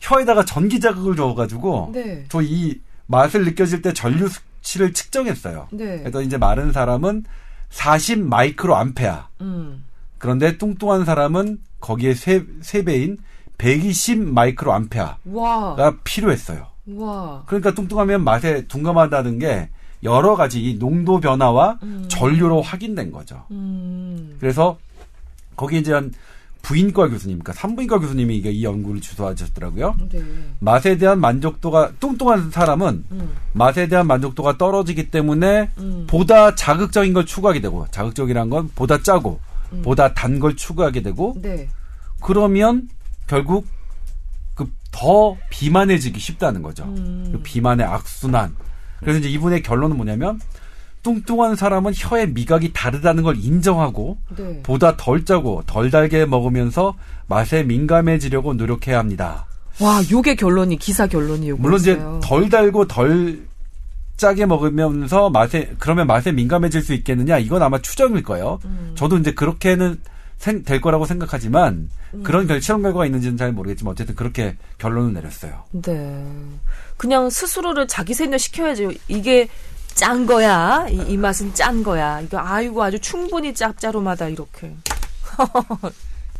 [0.00, 2.24] 혀에다가 전기 자극을 줘가지고 네.
[2.28, 5.68] 저이 맛을 느껴질 때 전류 수치를 측정했어요.
[5.72, 5.98] 네.
[6.00, 7.24] 그래서 이제 마른 사람은
[7.70, 9.28] 40 마이크로 암페아.
[9.40, 9.84] 음.
[10.18, 13.18] 그런데 뚱뚱한 사람은 거기에 세, 세 배인
[13.56, 15.96] 120 마이크로 암페아가 와.
[16.04, 16.66] 필요했어요.
[16.96, 17.42] 와.
[17.46, 19.68] 그러니까 뚱뚱하면 맛에 둔감하다는 게
[20.04, 22.04] 여러 가지 이 농도 변화와 음.
[22.08, 23.44] 전류로 확인된 거죠.
[23.50, 24.36] 음.
[24.40, 24.78] 그래서
[25.56, 26.12] 거기 이제 한
[26.62, 29.94] 부인과 교수님, 그러니까 산부인과 교수님이 이게 이 연구를 주도하셨더라고요.
[30.10, 30.22] 네.
[30.60, 33.30] 맛에 대한 만족도가 뚱뚱한 사람은 음.
[33.52, 36.06] 맛에 대한 만족도가 떨어지기 때문에 음.
[36.08, 39.40] 보다 자극적인 걸 추구하게 되고 자극적이란 건 보다 짜고
[39.72, 39.82] 음.
[39.82, 41.68] 보다 단 걸 추구하게 되고 네.
[42.20, 42.88] 그러면
[43.26, 43.77] 결국 그
[44.98, 46.82] 더 비만해지기 쉽다는 거죠.
[46.82, 47.28] 음.
[47.30, 48.56] 그 비만의 악순환.
[48.98, 50.40] 그래서 이제 이분의 결론은 뭐냐면
[51.04, 54.60] 뚱뚱한 사람은 혀의 미각이 다르다는 걸 인정하고 네.
[54.64, 56.96] 보다 덜 짜고 덜 달게 먹으면서
[57.28, 59.46] 맛에 민감해지려고 노력해야 합니다.
[59.80, 61.62] 와, 요게 결론이 기사 결론이 요거였어요.
[61.62, 63.46] 물론 이제 덜 달고 덜
[64.16, 68.58] 짜게 먹으면서 맛에 그러면 맛에 민감해질 수 있겠느냐 이건 아마 추정일 거예요.
[68.64, 68.92] 음.
[68.96, 70.00] 저도 이제 그렇게는
[70.38, 72.22] 생- 될 거라고 생각하지만 음.
[72.22, 75.64] 그런 결, 실험 결과가 있는지는 잘 모르겠지만 어쨌든 그렇게 결론을 내렸어요.
[75.72, 76.24] 네.
[76.96, 78.90] 그냥 스스로를 자기 세뇌 시켜야죠.
[79.08, 79.48] 이게
[79.94, 80.86] 짠 거야.
[80.88, 82.20] 이, 이 맛은 짠 거야.
[82.20, 84.72] 이거 아이고 아주 충분히 짭짜름하다 이렇게.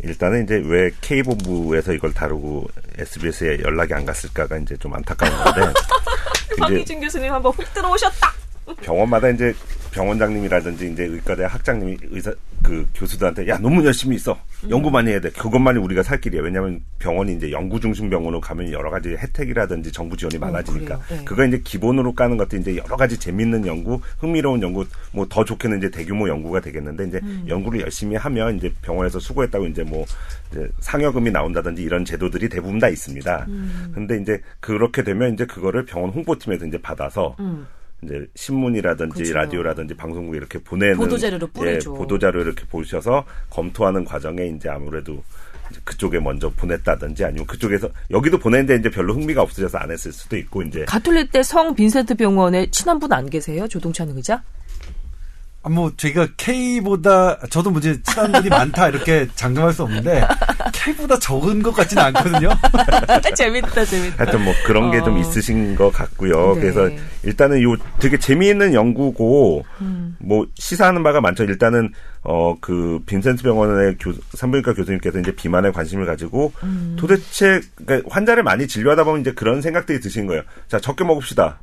[0.01, 2.69] 일단은 이제 왜 K본부에서 이걸 다루고
[2.99, 5.73] SBS에 연락이 안 갔을까가 이제 좀 안타까운 건데
[6.61, 8.33] 황희준 교수님 한번 훅 들어오셨다.
[8.83, 9.53] 병원마다 이제
[9.93, 12.33] 병원장님이라든지 이제 의과대 학장님이 의사
[12.63, 14.71] 그 교수들한테 야 논문 열심히 써 음.
[14.71, 18.73] 연구 많이 해야 돼 그것만이 우리가 살 길이야 왜냐하면 병원이 이제 연구 중심 병원으로 가면
[18.73, 21.01] 여러 가지 혜택이라든지 정부 지원이 많아지니까 어?
[21.09, 21.25] 네.
[21.25, 25.79] 그거 이제 기본으로 까는 것도 이제 여러 가지 재밌는 연구 흥미로운 연구 뭐 더 좋게는
[25.79, 27.45] 이제 대규모 연구가 되겠는데 이제 음.
[27.49, 30.05] 연구를 열심히 하면 이제 병원에서 수고했다고 이제 뭐
[30.51, 33.45] 이제 상여금이 나온다든지 이런 제도들이 대부분 다 있습니다.
[33.49, 33.93] 음.
[33.95, 37.67] 근데 이제 그렇게 되면 이제 그거를 병원 홍보팀에서 이제 받아서 음.
[38.03, 39.35] 이제 신문이라든지 그렇죠.
[39.35, 41.93] 라디오라든지 방송국에 이렇게 보내는 보도자료로 뿌리죠.
[41.95, 45.23] 예, 보도자료 이렇게 보셔서 검토하는 과정에 이제 아무래도
[45.71, 50.37] 이제 그쪽에 먼저 보냈다든지 아니면 그쪽에서 여기도 보냈는데 이제 별로 흥미가 없으셔서 안 했을 수도
[50.37, 53.67] 있고 이제 가톨릭 대 성 빈센트 병원에 친한 분 안 계세요?
[53.67, 54.43] 조동찬 의자?
[55.65, 60.23] 아, 뭐 저희가 K보다 저도 뭐 이제 친한 분이 많다 이렇게 장담할 수 없는데
[60.93, 62.49] K보다 적은 것 같지는 않거든요.
[63.37, 64.25] 재밌다, 재밌다.
[64.25, 65.19] 하여튼 뭐 그런 게좀 어.
[65.19, 66.55] 있으신 것 같고요.
[66.55, 66.61] 네.
[66.61, 66.91] 그래서
[67.23, 70.17] 일단은 요 되게 재미있는 연구고 음.
[70.21, 71.45] 뭐 시사하는 바가 많죠.
[71.45, 76.97] 일단은 어 그 빈센트 병원의 교, 산부인과 교수님께서 이제 비만에 관심을 가지고 음.
[76.99, 80.43] 도대체 그러니까 환자를 많이 진료하다 보면 이제 그런 생각들이 드시는 거예요.
[80.67, 81.61] 자 적게 먹읍시다.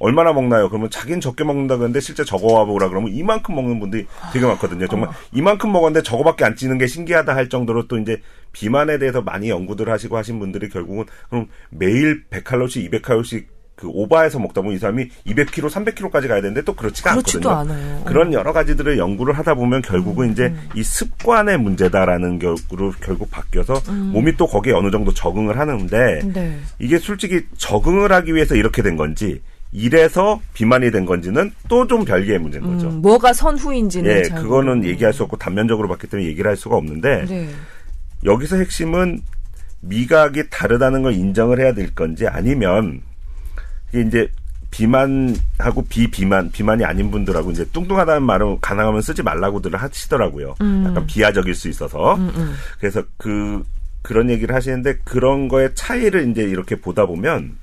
[0.00, 0.68] 얼마나 먹나요?
[0.68, 4.88] 그러면 자기는 적게 먹는다 그러는데 실제 적어와 보라 그러면 이만큼 먹는 분들이 되게 많거든요.
[4.88, 8.20] 정말 이만큼 먹었는데 저거밖에 안 찌는 게 신기하다 할 정도로 또 이제
[8.52, 13.44] 비만에 대해서 많이 연구들 하시고 하신 분들이 결국은 그럼 매일 100칼로리씩 200칼로리씩
[13.80, 17.76] 그 오버해서 먹다 보면 이 사람이 200kg, 300kg까지 가야 되는데 또 그렇지가 그렇지도 않거든요.
[17.78, 18.04] 않아요.
[18.04, 23.80] 그런 여러 가지들을 연구를 하다 보면 결국은 음, 이제 이 습관의 문제다라는 격으로 결국 바뀌어서
[23.88, 24.10] 음.
[24.12, 26.58] 몸이 또 거기에 어느 정도 적응을 하는데 네.
[26.78, 29.40] 이게 솔직히 적응을 하기 위해서 이렇게 된 건지
[29.72, 32.88] 이래서 비만이 된 건지는 또 좀 별개의 문제인 거죠.
[32.88, 34.84] 음, 뭐가 선후인지는 예, 잘 그거는.
[34.84, 37.48] 얘기할 수 없고 단면적으로 봤기 때문에 얘기를 할 수가 없는데 네.
[38.24, 39.20] 여기서 핵심은
[39.80, 43.00] 미각이 다르다는 걸 인정을 해야 될 건지 아니면
[43.90, 44.28] 이게 이제
[44.70, 50.54] 비만하고 비비만 비만이 아닌 분들하고 이제 뚱뚱하다는 말은 가능하면 쓰지 말라고들 하시더라고요.
[50.86, 52.18] 약간 비하적일 수 있어서
[52.78, 53.62] 그래서 그
[54.02, 57.56] 그런 얘기를 하시는데 그런 거의 차이를 이제 이렇게 보다 보면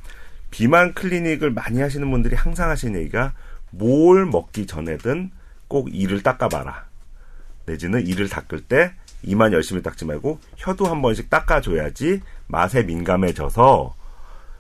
[0.52, 3.34] 비만 클리닉을 많이 하시는 분들이 항상 하시는 얘기가
[3.72, 5.32] 뭘 먹기 전에든
[5.68, 6.86] 꼭 이를 닦아봐라.
[7.66, 8.94] 내지는 이를 닦을 때
[9.24, 13.96] 이만 열심히 닦지 말고 혀도 한 번씩 닦아줘야지 맛에 민감해져서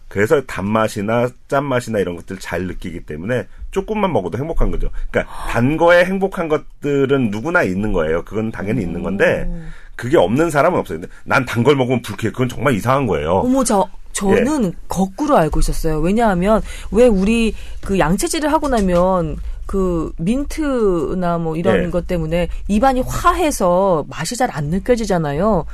[0.10, 4.90] 그래서 단맛이나 짠맛이나 이런 것들 잘 느끼기 때문에 조금만 먹어도 행복한 거죠.
[5.12, 8.24] 그러니까 단 거에 행복한 것들은 누구나 있는 거예요.
[8.24, 9.50] 그건 당연히 있는 건데
[9.98, 11.00] 그게 없는 사람은 없어요.
[11.26, 12.32] 난 단 걸 먹으면 불쾌해.
[12.32, 13.32] 그건 정말 이상한 거예요.
[13.40, 13.88] 어머 저
[14.18, 14.72] 저는 예.
[14.88, 16.00] 거꾸로 알고 있었어요.
[16.00, 16.62] 왜냐하면
[16.92, 21.90] 왜 우리 그 양체질을 하고 나면 그 민트나 뭐 이런 예.
[21.90, 25.66] 것 때문에 입안이 화해서 맛이 잘 안 느껴지잖아요.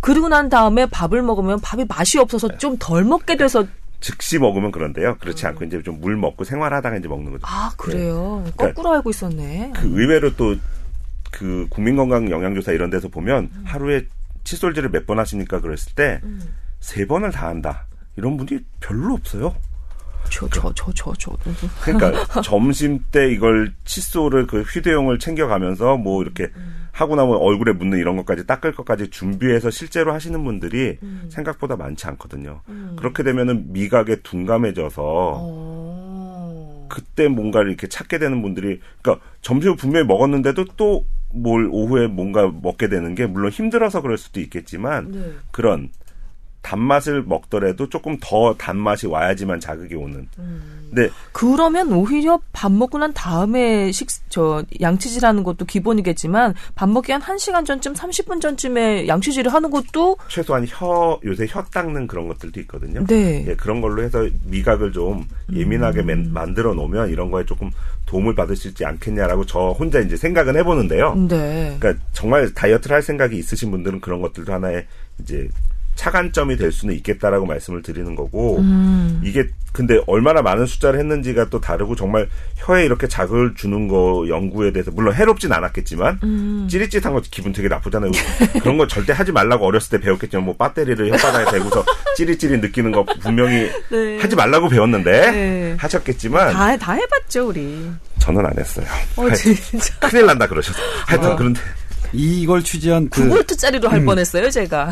[0.00, 3.64] 그러고 난 다음에 밥을 먹으면 밥이 맛이 없어서 좀 덜 먹게 돼서
[4.00, 5.16] 즉시 먹으면 그런데요.
[5.18, 7.42] 그렇지 않고 이제 좀 물 먹고 생활하다가 이제 먹는 거죠.
[7.46, 8.42] 아 그래요.
[8.56, 9.72] 그러니까 거꾸로 알고 있었네.
[9.76, 10.56] 그 의외로 또
[11.30, 14.06] 그 국민건강 영양조사 이런 데서 보면 하루에
[14.44, 16.20] 칫솔질을 몇 번 하시니까 그랬을 때
[16.84, 17.86] 세 번을 다 한다.
[18.16, 19.54] 이런 분이 별로 없어요.
[20.30, 21.32] 저 저 저 저 저.
[21.82, 26.50] 그러니까 점심 때 이걸 칫솔을 그 휴대용을 챙겨가면서 뭐 이렇게
[26.92, 30.98] 하고 나면 얼굴에 묻는 이런 것까지 닦을 것까지 준비해서 실제로 하시는 분들이
[31.30, 32.60] 생각보다 많지 않거든요.
[32.96, 36.86] 그렇게 되면은 미각에 둔감해져서 어.
[36.90, 41.04] 그때 뭔가를 이렇게 찾게 되는 분들이 그러니까 점심을 분명히 먹었는데도 또
[41.34, 45.32] 뭘 오후에 뭔가 먹게 되는 게 물론 힘들어서 그럴 수도 있겠지만 네.
[45.50, 45.88] 그런
[46.64, 50.26] 단맛을 먹더라도 조금 더 단맛이 와야지만 자극이 오는.
[50.90, 57.12] 근데 그러면 오히려 밥 먹고 난 다음에 식, 저, 양치질 하는 것도 기본이겠지만, 밥 먹기
[57.12, 62.58] 한 1시간 전쯤, 30분 전쯤에 양치질을 하는 것도, 최소한 혀 요새 혀 닦는 그런 것들도
[62.60, 63.04] 있거든요.
[63.06, 63.44] 네.
[63.46, 67.70] 예, 그런 걸로 해서 미각을 좀 예민하게 맨- 만들어 놓으면 이런 거에 조금
[68.06, 71.14] 도움을 받을 수 있지 않겠냐라고 저 혼자 이제 생각은 해 보는데요.
[71.28, 71.76] 네.
[71.78, 74.86] 그러니까 정말 다이어트를 할 생각이 있으신 분들은 그런 것들도 하나의
[75.20, 75.48] 이제
[75.94, 79.20] 차관점이 될 수는 있겠다라고 말씀을 드리는 거고 음.
[79.24, 84.72] 이게 근데 얼마나 많은 숫자를 했는지가 또 다르고 정말 혀에 이렇게 자극을 주는 거 연구에
[84.72, 86.68] 대해서 물론 해롭진 않았겠지만 음.
[86.70, 88.12] 찌릿찌릿한 거 기분 되게 나쁘잖아요.
[88.62, 91.84] 그런 거 절대 하지 말라고 어렸을 때 배웠겠지만 뭐 배터리를 혓바닥에 대고서
[92.16, 94.18] 찌릿찌릿 느끼는 거 분명히 네.
[94.18, 95.76] 하지 말라고 배웠는데 네.
[95.76, 97.90] 하셨겠지만 다, 다 해봤죠, 우리.
[98.20, 98.86] 저는 안 했어요.
[99.16, 99.98] 어, 진짜.
[100.08, 101.36] 큰일 난다 그러셔서 하여튼 어.
[101.36, 101.60] 그런데
[102.12, 104.90] 이걸 취재한 그 9볼트짜리로 할 뻔했어요, 제가.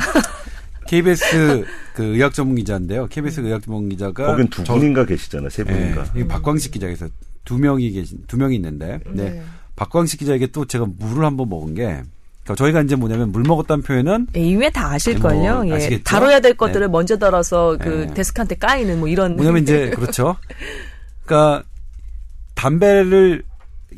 [0.86, 1.64] KBS
[1.94, 3.06] 그 의학 전문 기자인데요.
[3.08, 5.50] KBS 의학 전문 기자가 거긴 두 저- 분인가 계시잖아요.
[5.50, 6.04] 세 분인가.
[6.16, 7.08] 예, 이 박광식 기자에서
[7.44, 9.30] 두 명이 계신 두 명이 있는데, 네.
[9.30, 9.42] 네.
[9.76, 12.02] 박광식 기자에게 또 제가 물을 한번 먹은 게,
[12.44, 15.54] 그러니까 저희가 이제 뭐냐면 물 먹었다는 표현은 예, 이후에 다 아실걸요.
[15.56, 15.72] 뭐 예.
[15.74, 16.02] 아시겠죠?
[16.04, 16.56] 다뤄야 될 네.
[16.56, 18.14] 것들을 먼저 다뤄서 그 네.
[18.14, 19.36] 데스크한테 까이는 뭐 이런.
[19.36, 20.36] 뭐냐면 이제 그렇죠.
[21.24, 21.64] 그러니까
[22.54, 23.42] 담배를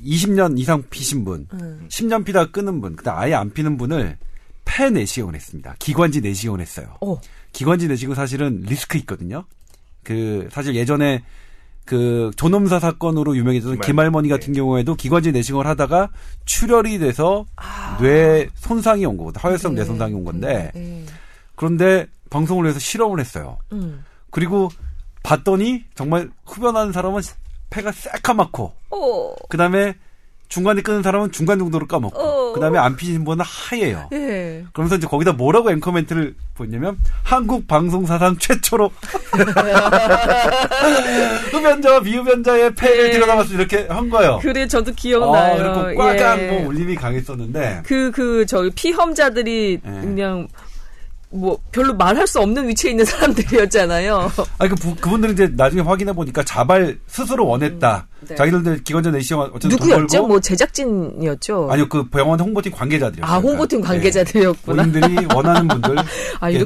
[0.04, 1.86] 20년 이상 피신 분, 음.
[1.88, 4.16] 10년 피다가 끊은 분, 그다음 아예 안 피는 분을
[4.64, 5.76] 폐 내시경을 했습니다.
[5.78, 6.96] 기관지 내시경을 했어요.
[7.00, 7.20] 어.
[7.52, 9.44] 기관지 내시경 사실은 리스크 있거든요.
[10.02, 11.24] 그 사실 예전에
[11.84, 16.10] 그 존엄사 사건으로 유명해졌던 김할- 김할머니 같은 경우에도 기관지 내시경을 하다가
[16.46, 17.44] 출혈이 돼서
[18.00, 19.40] 뇌 손상이 온 거거든.
[19.40, 21.04] 하혈성 뇌 손상이 온 건데 네.
[21.56, 23.58] 그런데 방송을 해서 실험을 했어요.
[23.72, 24.02] 음.
[24.30, 24.70] 그리고
[25.22, 27.22] 봤더니 정말 흡연하는 사람은
[27.70, 29.34] 폐가 새까맣고 어.
[29.48, 29.94] 그다음에
[30.54, 32.52] 중간에 끊는 사람은 중간 정도로 까먹고 어.
[32.52, 34.08] 그다음에 안 피신 분은 하얘요.
[34.12, 34.64] 예.
[34.72, 38.92] 그러면서 이제 거기다 뭐라고 앵커 멘트를 보냐면 한국 방송 사상 최초로
[41.50, 43.10] 흡연자와 미흡연자의 폐를 예.
[43.10, 44.38] 들여다봤어 이렇게 한 거예요.
[44.40, 45.56] 그래, 저도 어, 기억나요.
[45.56, 46.52] 이렇게 꽉꽉 예.
[46.52, 49.90] 뭐 울림이 강했었는데 그, 그, 저기, 피험자들이 예.
[49.90, 50.46] 그냥,
[51.36, 54.30] 뭐, 별로 말할 수 없는 위치에 있는 사람들이었잖아요.
[54.58, 58.06] 아니 그 부- 그분들은 이제 나중에 확인해 보니까 자발 스스로 원했다.
[58.28, 58.36] 네.
[58.36, 60.26] 자기들 기관전 내시경 어쨌든 돈 누구였죠?
[60.28, 61.68] 뭐, 제작진이었죠?
[61.70, 63.34] 아니요 그 병원 홍보팀 관계자들이었어요.
[63.34, 63.88] 아, 홍보팀 그러니까.
[63.94, 64.82] 관계자들이었구나.
[64.84, 65.96] 본인들이 원하는 분들
[66.40, 66.64] 아, 예,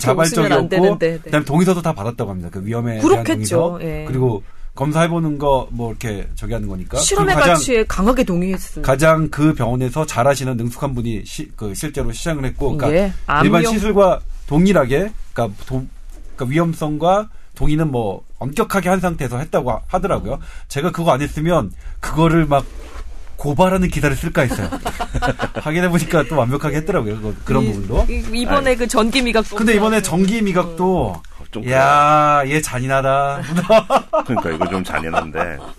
[0.52, 1.10] 안 되는데.
[1.12, 1.18] 네.
[1.18, 2.48] 그다음에 동의서도 다 받았다고 합니다.
[2.52, 3.24] 그 위험에 그렇겠죠.
[3.24, 4.04] 대한 동의서 예.
[4.06, 4.42] 그리고
[4.74, 8.86] 검사해보는 거 뭐 이렇게 저기 하는 거니까 실험의 가장 가치에 강하게 동의했습니다.
[8.86, 13.12] 가장 그 병원에서 잘하시는 능숙한 분이 시, 그 실제로 시작을 했고 그러니까 예,
[13.44, 15.86] 일반 시술과 동일하게 그러니까, 도-
[16.36, 20.38] 그러니까 위험성과 동의는 뭐 엄격하게 한 상태에서 했다고 하- 하더라고요.
[20.68, 21.70] 제가 그거 안 했으면
[22.00, 22.64] 그거를 막
[23.36, 24.68] 고발하는 기사를 쓸까 했어요.
[25.62, 27.16] 확인해 보니까 또 완벽하게 했더라고요.
[27.16, 28.06] 그거- 그런 이- 부분도.
[28.12, 29.44] 이- 이번에 그 전기 미각.
[29.54, 31.20] 근데 이번에 전기 미각도
[31.50, 31.78] 좀 그래요.
[31.78, 33.42] 야, 얘 잔인하다.
[34.26, 35.56] 그러니까 이거 좀 잔인한데.
[35.60, 35.74] 어.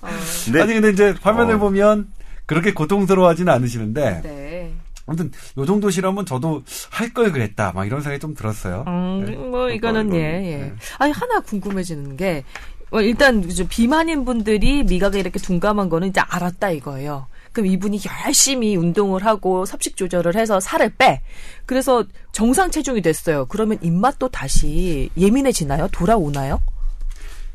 [0.46, 1.58] 근데 아니 근데 이제 화면을 어.
[1.60, 2.08] 보면
[2.46, 4.69] 그렇게 고통스러워하지는 않으시는데 네.
[5.10, 7.72] 아무튼 요 정도 실험은 저도 할 걸 그랬다.
[7.74, 8.86] 막 이런 생각이 좀 들었어요.
[8.88, 9.36] 음, 네.
[9.36, 10.58] 뭐 이거는 이거는, 예, 예.
[10.58, 10.74] 네.
[11.00, 12.44] 아니 하나 궁금해지는 게
[12.92, 17.28] 어, 일단 비만인 분들이 미각이 이렇게 둔감한 거는 이제 알았다 이거예요.
[17.52, 21.22] 그럼 이분이 열심히 운동을 하고 섭식 조절을 해서 살을 빼.
[21.66, 23.46] 그래서 정상 체중이 됐어요.
[23.48, 25.88] 그러면 입맛도 다시 예민해지나요?
[25.92, 26.62] 돌아오나요?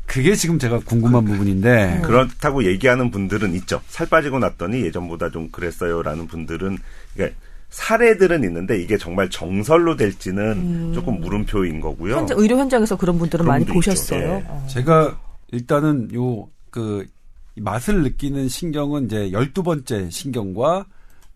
[0.05, 3.81] 그게 지금 제가 궁금한 부분인데 그렇다고 얘기하는 분들은 있죠.
[3.87, 6.77] 살 빠지고 났더니 예전보다 좀 그랬어요라는 분들은
[7.13, 7.37] 그러니까
[7.69, 12.17] 사례들은 있는데 이게 정말 정설로 될지는 조금 물음표인 거고요.
[12.17, 13.65] 현장, 의료 현장에서 그런 분들은 그런 많이.
[13.65, 14.21] 보셨어요.
[14.21, 14.45] 예.
[14.47, 14.65] 어.
[14.69, 15.19] 제가
[15.51, 17.07] 일단은 요 그
[17.55, 20.85] 맛을 느끼는 신경은 이제 열두 번째 신경과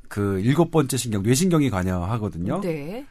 [0.10, 2.60] 그 일곱 번째 신경 뇌신경이 관여하거든요.
[2.60, 3.06] 네.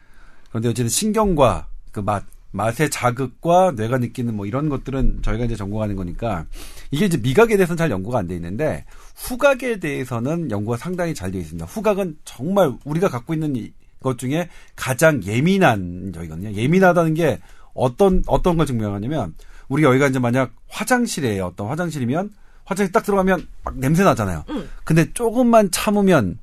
[0.50, 5.96] 그런데 어쨌든 신경과 그 맛, 맛의 자극과 뇌가 느끼는 뭐 이런 것들은 저희가 이제 전공하는
[5.96, 6.46] 거니까
[6.90, 8.84] 이게 이제 미각에 대해서는 잘 연구가 안 돼 있는데
[9.16, 11.66] 후각에 대해서는 연구가 상당히 잘 되어 있습니다.
[11.66, 16.52] 후각은 정말 우리가 갖고 있는 이- 것 중에 가장 예민한 저희거든요.
[16.52, 17.40] 예민하다는 게
[17.74, 19.34] 어떤 어떤 걸 증명하냐면
[19.68, 22.30] 우리가 여기가 이제 만약 화장실에 어떤 화장실이면
[22.64, 24.44] 화장실 딱 들어가면 막 냄새 나잖아요.
[24.50, 24.68] 음.
[24.84, 26.38] 근데 조금만 참으면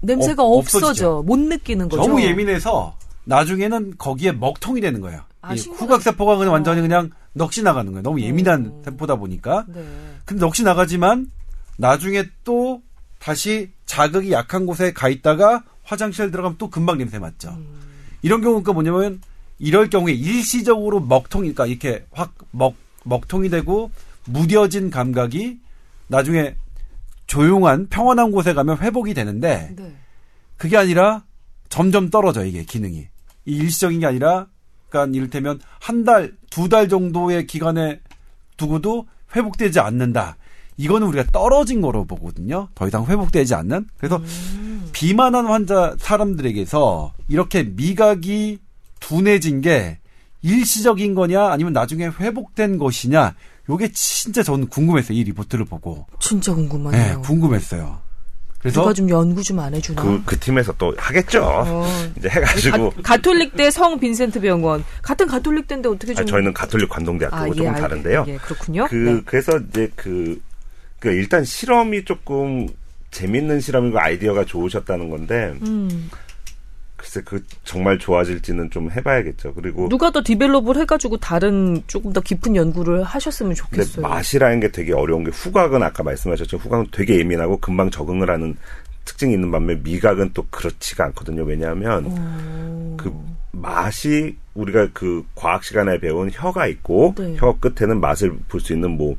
[0.00, 1.22] 냄새가 없- 없어져.
[1.24, 2.02] 못 느끼는 거죠.
[2.02, 5.20] 너무 예민해서 나중에는 거기에 먹통이 되는 거예요.
[5.42, 6.82] 아, 이 신고가- 후각 세포가 그냥 완전히 어.
[6.82, 8.02] 그냥 넋이 나가는 거예요.
[8.02, 8.82] 너무 예민한 음.
[8.84, 9.64] 세포다 보니까.
[9.68, 9.82] 네.
[10.24, 11.30] 근데 넋이 나가지만
[11.78, 12.82] 나중에 또
[13.18, 17.48] 다시 자극이 약한 곳에 가 있다가 화장실 들어가면 또 금방 냄새 맡죠.
[17.50, 17.80] 음.
[18.22, 19.20] 이런 경우가 뭐냐면
[19.58, 22.74] 이럴 경우에 일시적으로 먹통이 그러니까 이렇게 확 먹
[23.04, 23.90] 먹통이 되고
[24.26, 25.58] 무뎌진 감각이
[26.08, 26.54] 나중에
[27.26, 29.94] 조용한 평온한 곳에 가면 회복이 되는데 네.
[30.56, 31.24] 그게 아니라
[31.68, 33.06] 점점 떨어져 이게 기능이
[33.46, 34.46] 이 일시적인 게 아니라
[34.90, 38.00] 그러니까 이를테면 한 달, 두 달 정도의 기간에
[38.56, 40.36] 두고도 회복되지 않는다.
[40.76, 42.68] 이거는 우리가 떨어진 거로 보거든요.
[42.74, 43.86] 더 이상 회복되지 않는.
[43.98, 44.88] 그래서 음.
[44.92, 48.58] 비만한 환자 사람들에게서 이렇게 미각이
[48.98, 49.98] 둔해진 게
[50.42, 53.34] 일시적인 거냐 아니면 나중에 회복된 것이냐
[53.68, 55.16] 요게 진짜 저는 궁금했어요.
[55.16, 56.06] 이 리포트를 보고.
[56.18, 57.22] 진짜 네, 궁금하네요.
[57.22, 58.00] 궁금했어요.
[58.60, 60.02] 그래서 누가 좀 연구 좀 안 해주나?
[60.02, 61.42] 그, 그 팀에서 또 하겠죠.
[61.44, 61.86] 어.
[62.16, 62.90] 이제 해가지고.
[63.02, 67.74] 가, 톨릭대 성 빈센트 병원 같은 가톨릭 대인데 어떻게 좀 아, 저희는 가톨릭 관동대학교고 조금
[67.74, 68.24] 알- 다른데요.
[68.28, 68.86] 예, 그렇군요.
[68.88, 69.20] 그, 네.
[69.24, 70.40] 그래서 이제 그,
[70.98, 72.68] 그 일단 실험이 조금
[73.10, 76.10] 재밌는 실험이고 아이디어가 좋으셨다는 건데, 음.
[77.00, 79.54] 글쎄 그 정말 좋아질지는 좀 해봐야겠죠.
[79.54, 84.06] 그리고 누가 더 develop을 해가지고 다른 조금 더 깊은 연구를 하셨으면 좋겠어요.
[84.06, 86.58] 맛이라는 게 되게 어려운 게 후각은 아까 말씀하셨죠.
[86.58, 88.54] 후각은 되게 예민하고 금방 적응을 하는
[89.06, 91.42] 특징이 있는 반면 미각은 또 그렇지가 않거든요.
[91.44, 92.96] 왜냐하면 어.
[92.98, 93.10] 그
[93.52, 97.34] 맛이 우리가 그 과학 시간에 배운 혀가 있고 네.
[97.38, 99.16] 혀 끝에는 맛을 볼 수 있는 뭐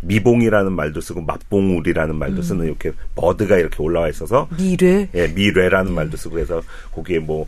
[0.00, 2.18] 미봉이라는 말도 쓰고 맛봉울이라는 음.
[2.18, 5.08] 말도 쓰는 이렇게 bud가 이렇게 올라와 있어서 미뢰.
[5.14, 7.46] 예, 미뢰라는 말도 쓰고 해서 거기에 뭐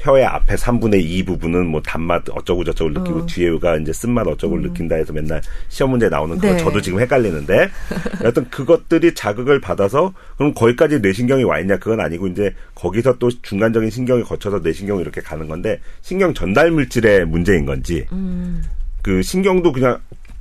[0.00, 3.26] 혀의 앞에 3분의 2 부분은 뭐 단맛 어쩌고 저쩌고 느끼고 어.
[3.26, 6.58] 뒤에가 이제 쓴맛 어쩌고 느낀다 해서 맨날 시험 문제 나오는 그거 네.
[6.58, 7.68] 저도 지금 헷갈리는데
[8.24, 13.90] 여튼 그것들이 자극을 받아서 그럼 거기까지 뇌신경이 와 있냐 그건 아니고 이제 거기서 또 중간적인
[13.90, 18.62] 신경이 거쳐서 뇌신경이 이렇게 가는 건데 신경 전달 물질의 문제인 건지 음.
[19.02, 19.98] 그 신경도 그냥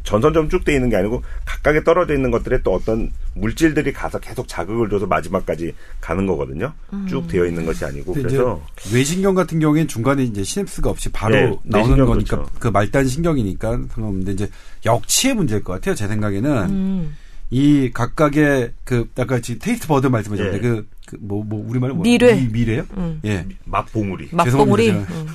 [0.09, 4.47] 전선점 쭉 돼 있는 게 아니고 각각에 떨어져 있는 것들에 또 어떤 물질들이 가서 계속
[4.47, 6.73] 자극을 줘서 마지막까지 가는 거거든요.
[7.07, 11.35] 쭉 되어 있는 것이 아니고 그래서 이제 뇌신경 같은 경우에는 중간에 이제 시냅스가 없이 바로
[11.35, 12.51] 네, 나오는 거니까 그렇죠.
[12.57, 14.49] 그 말단 신경이니까 상관없는데 이제
[14.83, 15.93] 역치의 문제일 것 같아요.
[15.93, 17.15] 제 생각에는 음.
[17.51, 20.81] 이 각각의 그 아까 지금 taste bud 말씀하셨는데 예.
[21.05, 22.33] 그뭐뭐 우리말로 뭐 미뢰.
[22.33, 22.83] 미, 미뢰요?
[22.97, 23.19] 음.
[23.25, 23.45] 예.
[23.65, 24.29] 맛봉우리.
[24.31, 24.85] 맛봉우리.
[24.87, 25.13] 죄송합니다.
[25.21, 25.27] 음.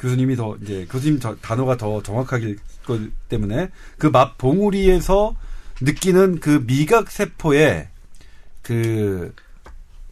[0.00, 2.56] 교수님이 더 이제 교수님 저, 단어가 더 정확하기
[2.86, 3.68] 것 때문에
[3.98, 5.34] 그 맛 봉우리에서
[5.82, 7.88] 느끼는 그 미각 세포의
[8.62, 9.34] 그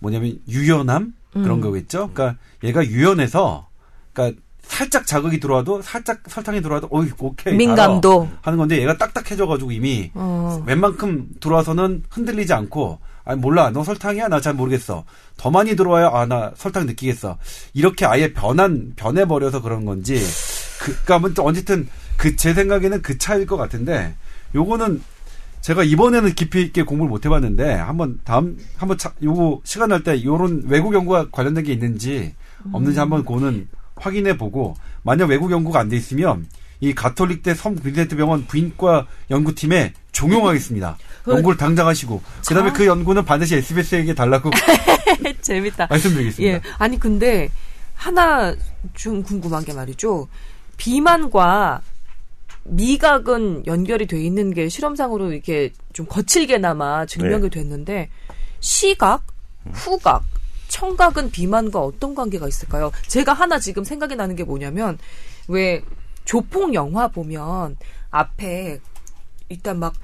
[0.00, 1.60] 뭐냐면 유연함 그런 음.
[1.60, 2.10] 거겠죠.
[2.12, 3.66] 그러니까 얘가 유연해서
[4.12, 8.28] 그러니까 살짝 자극이 들어와도 살짝 설탕이 들어와도 어이 오케이 민감도.
[8.42, 10.62] 하는 건데 얘가 딱딱해져 가지고 이미 어.
[10.66, 15.04] 웬만큼 들어와서는 흔들리지 않고 아니 몰라 너 설탕이야 나 잘 모르겠어
[15.36, 17.36] 더 많이 들어와야 아 나 설탕 느끼겠어
[17.74, 20.18] 이렇게 아예 변한 변해 버려서 그런 건지
[20.80, 21.88] 그 그러니까 어쨌든
[22.24, 24.14] 그 제 생각에는 그 차일 것 같은데
[24.54, 25.02] 요거는
[25.60, 30.24] 제가 이번에는 깊이 있게 공부를 못 해봤는데 한번 다음 한번 차, 요거 시간 날 때
[30.24, 32.34] 요런 외국 연구와 관련된 게 있는지
[32.72, 36.46] 없는지 한번 그거는 확인해 보고 만약 외국 연구가 안 돼 있으면
[36.80, 40.96] 이 가톨릭대 성 빈센트 병원 부인과 연구팀에 종용하겠습니다.
[41.28, 44.50] 연구를 당장 하시고 그다음에 그 연구는 반드시 SBS에게 달라고
[45.42, 45.86] 재밌다.
[45.90, 46.54] 말씀드리겠습니다.
[46.54, 46.60] 예.
[46.78, 47.50] 아니 근데
[47.94, 48.54] 하나
[48.94, 50.26] 좀 궁금한 게 말이죠.
[50.76, 51.80] 비만과
[52.64, 58.10] 미각은 연결이 돼 있는 게 실험상으로 이렇게 좀 거칠게나마 증명이 됐는데
[58.60, 59.22] 시각,
[59.72, 60.24] 후각,
[60.68, 62.90] 청각은 비만과 어떤 관계가 있을까요?
[63.06, 64.98] 제가 하나 지금 생각이 나는 게 뭐냐면
[65.46, 65.82] 왜
[66.24, 67.76] 조폭 영화 보면
[68.10, 68.80] 앞에
[69.48, 69.94] 일단 막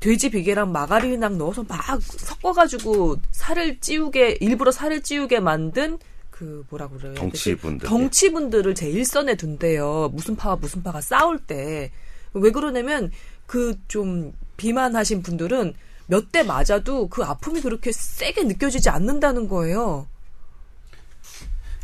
[0.00, 5.98] 돼지 비계랑 마가린이랑 넣어서 막 섞어가지고 살을 찌우게 일부러 살을 찌우게 만든
[6.40, 7.12] 그 뭐라 그래요?
[7.16, 7.86] 덩치분들.
[7.86, 10.08] 덩치분들을 제 일선에 둔대요.
[10.14, 11.90] 무슨 파와 무슨 파가 싸울 때
[12.32, 13.12] 왜 그러냐면
[13.46, 15.74] 그 좀 비만하신 분들은
[16.06, 20.06] 몇 대 맞아도 그 아픔이 그렇게 세게 느껴지지 않는다는 거예요.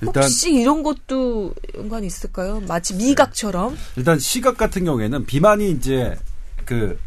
[0.01, 2.61] 일단 혹시 이런 것도 연관이 있을까요?
[2.61, 3.77] 마치 미각처럼?
[3.97, 6.17] 일단 시각 같은 경우에는 비만이 이제
[6.65, 6.99] 그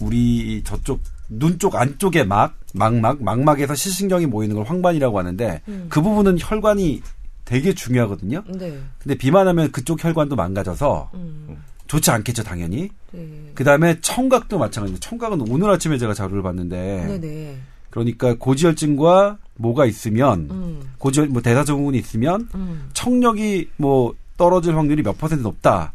[0.00, 1.00] 우리 저쪽
[1.38, 5.86] 눈 쪽 안쪽에 막 망막 망막에서 시신경이 모이는 걸 황반이라고 하는데 음.
[5.88, 7.02] 그 부분은 혈관이
[7.44, 8.44] 되게 중요하거든요.
[8.48, 8.78] 네.
[8.98, 11.62] 근데 비만하면 그쪽 혈관도 망가져서 음.
[11.86, 12.88] 좋지 않겠죠, 당연히.
[13.10, 13.28] 네.
[13.54, 15.06] 그 다음에 청각도 마찬가지입니다.
[15.06, 17.56] 청각은 오늘 아침에 제가 자료를 봤는데 네네.
[17.90, 20.80] 그러니까 고지혈증과 뭐가 있으면 음.
[20.98, 22.88] 고지혈 뭐 대사증후군이 있으면 음.
[22.94, 25.92] 청력이 뭐 떨어질 확률이 몇 퍼센트 높다.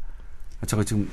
[0.67, 1.09] 제가 지금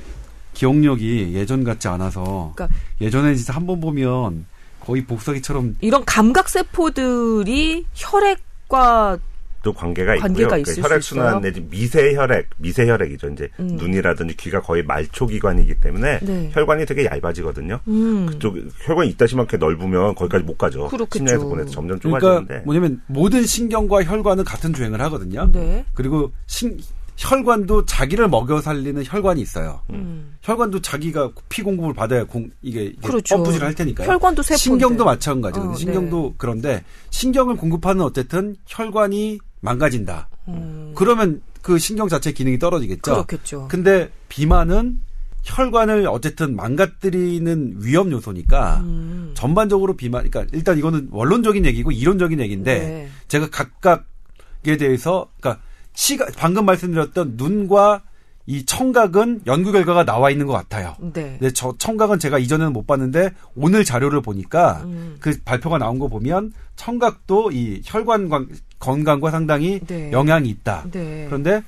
[0.55, 4.47] 기억력이 예전 같지 않아서 그러니까 예전에 진짜 한 번 보면
[4.81, 9.19] 거의 복사기처럼 이런 감각 세포들이 혈액과
[9.63, 10.75] 또 관계가, 관계가 있고요.
[10.75, 11.41] 그 혈액 순환 있어요?
[11.41, 13.31] 내지 미세 혈액, 미세 혈액이죠.
[13.31, 13.69] 이제 음.
[13.77, 16.51] 눈이라든지 귀가 거의 말초 기관이기 때문에 네.
[16.53, 17.81] 혈관이 되게 얇아지거든요.
[17.89, 18.27] 음.
[18.27, 20.89] 그쪽 혈관이 이따시만하게 넓으면 거기까지 못 가죠.
[20.89, 21.17] 그렇겠죠.
[21.17, 25.51] 심장에서 보내서 점점 그러니까 좁아지는데 뭐냐면 모든 신경과 혈관은 같은 주행을 하거든요.
[25.51, 25.87] 네.
[25.95, 26.79] 그리고 신,
[27.17, 29.81] 혈관도 자기를 먹여 살리는 혈관이 있어요.
[29.91, 30.37] 음.
[30.43, 33.37] 혈관도 자기가 피 공급을 받아야 공 이게, 그렇죠.
[33.37, 34.09] 펌프질을 할 테니까요.
[34.09, 34.59] 혈관도 세포인데.
[34.59, 35.73] 신경도 마찬가지거든요.
[35.73, 40.29] 어, 신경도 그런데 신경을 공급하는 어쨌든 혈관이 망가진다.
[40.49, 40.93] 음.
[40.95, 43.13] 그러면 그 신경 자체 기능이 떨어지겠죠.
[43.13, 43.69] 그렇겠죠.
[43.71, 45.01] 근데 비만은
[45.45, 49.33] 혈관을 어쨌든 망가뜨리는 위험 요소니까 음.
[49.35, 53.09] 전반적으로 비만, 그러니까 일단 이거는 원론적인 얘기고 이론적인 얘기인데 네.
[53.29, 55.63] 제가 각각에 대해서 그러니까
[55.95, 58.03] 시각 방금 말씀드렸던 눈과
[58.47, 60.95] 이 청각은 연구 결과가 나와 있는 것 같아요.
[61.01, 61.37] 네.
[61.39, 65.17] 근데 저 청각은 제가 이전에는 못 봤는데 오늘 자료를 보니까 음.
[65.19, 68.49] 그 발표가 나온 거 보면 청각도 이 혈관 관-
[68.81, 70.13] 건강과 상당히 네.
[70.13, 70.85] 영향이 있다.
[70.91, 71.25] 네.
[71.27, 71.63] 그런데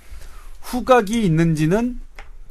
[0.61, 1.99] 후각이 있는지는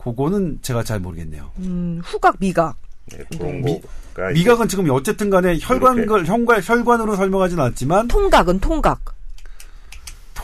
[0.01, 1.51] 그거는 제가 잘 모르겠네요.
[1.59, 2.78] 음, 후각, 미각.
[3.11, 3.80] 네, 그런 미-
[4.15, 9.13] 거가 이제 미각은 지금 어쨌든 간에 혈관을 혈관 혈관으로 설명하지는 않지만 통각은 통각.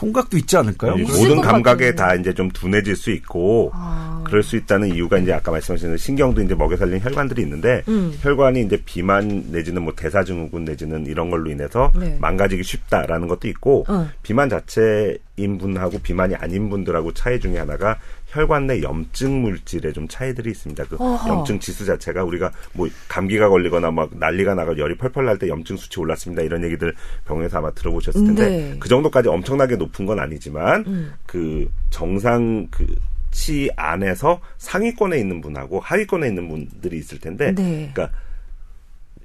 [0.02, 0.96] 통각도 있지 않을까요?
[0.98, 1.96] 이 있을 모든 것 감각에 같은.
[1.96, 4.20] 다 이제 좀 둔해질 수 있고 아.
[4.26, 8.12] 그럴 수 있다는 이유가 이제 아까 말씀하신 신경도 이제 먹여 살리는 혈관들이 있는데 음.
[8.20, 12.16] 혈관이 이제 비만 내지는 뭐 대사증후군 내지는 이런 걸로 인해서 네.
[12.20, 14.08] 망가지기 쉽다라는 것도 있고 어.
[14.24, 17.96] 비만 자체인 분하고 비만이 아닌 분들하고 차이 중에 하나가
[18.32, 20.84] 혈관 내 염증 물질에 좀 차이들이 있습니다.
[20.84, 21.28] 그 어허.
[21.28, 25.76] 염증 지수 자체가 우리가 뭐 감기가 걸리거나 막 난리가 나고 열이 펄펄 날 때 염증
[25.76, 26.42] 수치 올랐습니다.
[26.42, 26.94] 이런 얘기들
[27.26, 28.76] 병원에서 아마 들어보셨을 텐데 네.
[28.80, 31.12] 그 정도까지 엄청나게 높은 건 아니지만 음.
[31.26, 32.86] 그 정상 그
[33.32, 37.90] 치 안에서 상위권에 있는 분하고 하위권에 있는 분들이 있을 텐데 네.
[37.94, 38.10] 그러니까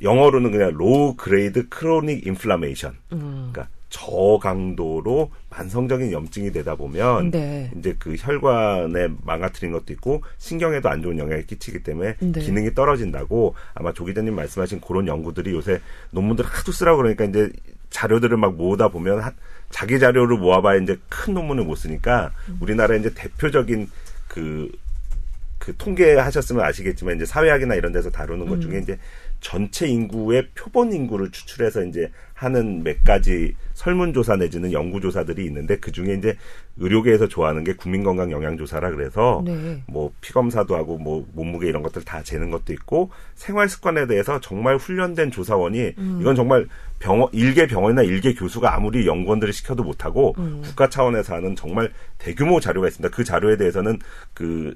[0.01, 3.49] 영어로는 그냥 low grade chronic inflammation 음.
[3.51, 7.71] 그러니까 저강도로 만성적인 염증이 되다 보면 네.
[7.77, 12.39] 이제 그 혈관에 망가뜨린 것도 있고 신경에도 안 좋은 영향을 끼치기 때문에 네.
[12.39, 15.79] 기능이 떨어진다고 아마 조 기자님 말씀하신 그런 연구들이 요새
[16.11, 17.49] 논문들을 하도 쓰라고 그러니까 이제
[17.89, 19.33] 자료들을 막 모으다 보면 한-
[19.69, 22.57] 자기 자료를 모아봐야 이제 큰 논문을 못 쓰니까 음.
[22.61, 23.89] 우리나라 이제 대표적인
[24.27, 28.61] 그그 통계하셨으면 아시겠지만 이제 사회학이나 이런 데서 다루는 것 음.
[28.61, 28.97] 중에 이제
[29.39, 36.15] 전체 인구의 표본 인구를 추출해서 이제 하는 몇 가지 설문조사 내지는 연구조사들이 있는데 그 중에
[36.15, 36.35] 이제
[36.77, 39.83] 의료계에서 좋아하는 게 국민건강 영양조사라 그래서 네.
[39.87, 44.77] 뭐 피검사도 하고 뭐 몸무게 이런 것들 다 재는 것도 있고 생활 습관에 대해서 정말
[44.77, 46.17] 훈련된 조사원이 음.
[46.19, 46.65] 이건 정말
[46.97, 50.61] 병원 일개 병원이나 일개 교수가 아무리 연구원들을 시켜도 못하고 음.
[50.63, 53.15] 국가 차원에서 하는 정말 대규모 자료가 있습니다.
[53.15, 53.99] 그 자료에 대해서는
[54.33, 54.75] 그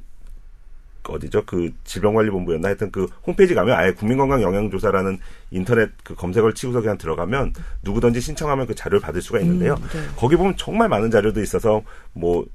[1.08, 1.44] 어디죠?
[1.46, 5.20] 그 질병관리본부였나 하여튼 그 홈페이지 가면 아예 국민건강영양조사라는
[5.52, 9.74] 인터넷 그 검색어를 치고서 그냥 들어가면 누구든지 신청하면 그 자료를 받을 수가 있는데요.
[9.74, 10.00] 음, 네.
[10.16, 11.82] 거기 보면 정말 많은 자료도 있어서
[12.14, 12.46] 뭐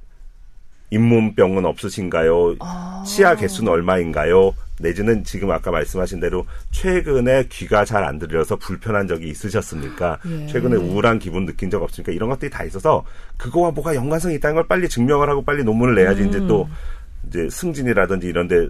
[0.91, 2.57] 잇몸병은 없으신가요?
[2.61, 3.03] 아.
[3.07, 4.55] 치아 개수는 얼마인가요?
[4.79, 10.19] 내지는 지금 아까 말씀하신 대로 최근에 귀가 잘 안 들려서 불편한 적이 있으셨습니까?
[10.29, 10.47] 예.
[10.47, 12.13] 최근에 우울한 기분 느낀 적 없습니까?
[12.13, 13.05] 이런 것들이 다 있어서
[13.37, 16.47] 그거와 뭐가 연관성이 있다는 걸 빨리 증명을 하고 빨리 논문을 내야지 이제 음.
[16.47, 16.69] 또
[17.29, 18.69] 이제 승진이라든지 이런데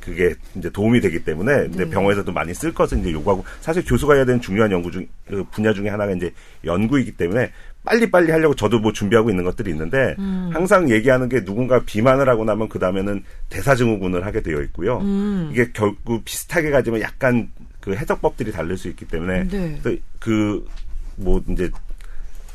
[0.00, 1.90] 그게 이제 도움이 되기 때문에 이제 네.
[1.90, 5.72] 병원에서도 많이 쓸 것을 이제 요구하고 사실 교수가 해야 되는 중요한 연구 중 그 분야
[5.72, 6.32] 중에 하나가 이제
[6.64, 7.52] 연구이기 때문에
[7.84, 10.50] 빨리 빨리 하려고 저도 뭐 준비하고 있는 것들이 있는데 음.
[10.52, 14.98] 항상 얘기하는 게 누군가 비만을 하고 나면 그 다음에는 대사증후군을 하게 되어 있고요.
[14.98, 15.50] 음.
[15.52, 19.80] 이게 결국 비슷하게 가지만 약간 그 해석법들이 다를 수 있기 때문에 네.
[20.18, 21.70] 그뭐 이제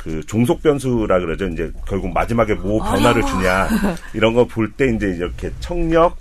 [0.03, 1.47] 그 종속 변수라 그러죠.
[1.47, 3.67] 이제 결국 마지막에 뭐 변화를 주냐
[4.13, 6.17] 이런 거 볼 때 이제 이렇게 청력,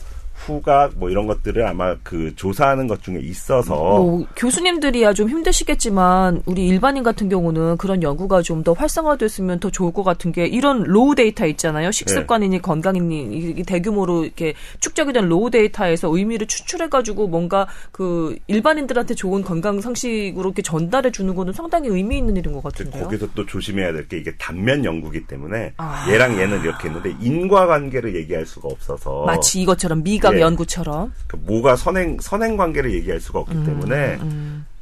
[0.47, 6.67] 후각 뭐 이런 것들을 아마 그 조사하는 것 중에 있어서 뭐 교수님들이야 좀 힘드시겠지만 우리
[6.67, 11.17] 일반인 같은 경우는 그런 연구가 좀 더 활성화됐으면 더 좋을 것 같은 게 이런 raw
[11.17, 11.91] data 있잖아요.
[11.91, 19.15] 식습관이니 건강이니 이게 대규모로 이렇게 축적이 된 raw data에서 의미를 추출해 가지고 뭔가 그 일반인들한테
[19.15, 23.03] 좋은 건강 상식으로 이렇게 전달해 주는 거는 상당히 의미 있는 일인 것 같은데요.
[23.03, 26.07] 거기서 또 조심해야 될 게 이게 단면 연구기 때문에 아.
[26.09, 30.41] 얘랑 얘는 이렇게 했는데 인과관계를 얘기할 수가 없어서 마치 이것처럼 미각 예.
[30.41, 31.13] 연구처럼.
[31.27, 34.19] 그 뭐가 선행 선행 관계를 얘기할 수가 없기 음, 때문에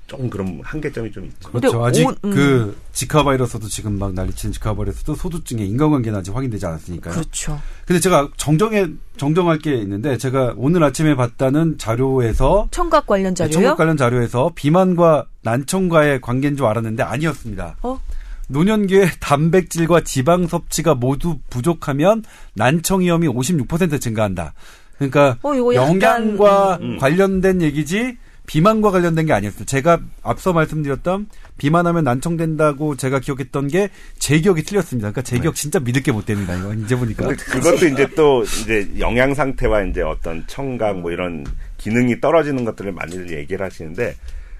[0.06, 1.50] 좀 그런 한계점이 좀 있죠.
[1.52, 1.84] 그렇죠.
[1.84, 2.30] 아직 오- 음.
[2.34, 7.14] 그 지카 바이러스도 지금 막 난리치는 지카 바이러스도 소두증에 인과관계는 아직 확인되지 않았으니까요.
[7.14, 7.60] 그렇죠.
[7.86, 13.52] 근데 제가 정정해 정정할 게 있는데 제가 오늘 아침에 봤다는 자료에서 청각 관련 자료요?
[13.52, 17.76] 청각 관련 자료에서 비만과 난청과의 관계인 줄 알았는데 아니었습니다.
[17.82, 18.00] 어?
[18.48, 22.24] 노년기에 단백질과 지방 섭취가 모두 부족하면
[22.54, 24.54] 난청 위험이 56% 증가한다.
[25.00, 26.98] 그러니까 어, 영양과 음.
[26.98, 29.64] 관련된 얘기지 비만과 관련된 게 아니었어요.
[29.64, 33.88] 제가 앞서 말씀드렸던 비만하면 난청된다고 제가 기억했던 게
[34.18, 35.10] 제 기억이 틀렸습니다.
[35.10, 36.54] 그러니까 제 기억 진짜 믿을 게 못 됩니다.
[36.56, 37.28] 이거 이제 보니까.
[37.28, 41.46] 그것도 이제 또 이제 영양 상태와 이제 어떤 청각 뭐 이런
[41.78, 44.16] 기능이 떨어지는 것들을 많이들 얘기를 하시는데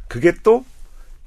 [0.09, 0.65] 그게 또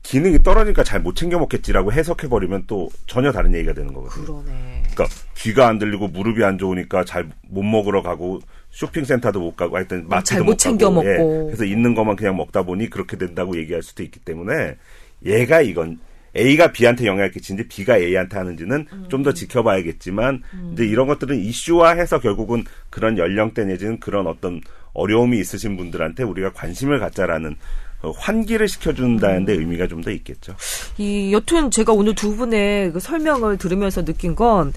[0.03, 4.25] 기능이 떨어지니까 잘 못 챙겨 먹겠지라고 해석해 버리면 또 전혀 다른 얘기가 되는 거거든요.
[4.25, 4.83] 그러네.
[4.93, 5.07] 그러니까
[5.37, 8.39] 귀가 안 들리고 무릎이 안 좋으니까 잘 못 먹으러 가고
[8.73, 11.17] 쇼핑센터도 못 가고 하여튼 마트도 잘못 못 챙겨 가고, 예.
[11.17, 11.45] 먹고.
[11.45, 14.75] 그래서 있는 것만 그냥 먹다 보니 그렇게 된다고 얘기할 수도 있기 때문에
[15.25, 15.99] 얘가 이건
[16.35, 20.41] A가 B한테 영향을 끼치는지 B가 A한테 하는지는 좀더 지켜봐야겠지만
[20.73, 24.59] 이제 이런 것들은 이슈화해서 결국은 그런 연령대 내지는 그런 어떤
[24.93, 27.55] 어려움이 있으신 분들한테 우리가 관심을 갖자라는
[28.01, 30.55] 어, 환기를 시켜준다는 데 의미가 좀 더 있겠죠.
[30.97, 34.73] 이 여튼 제가 오늘 두 분의 그 설명을 들으면서 느낀 건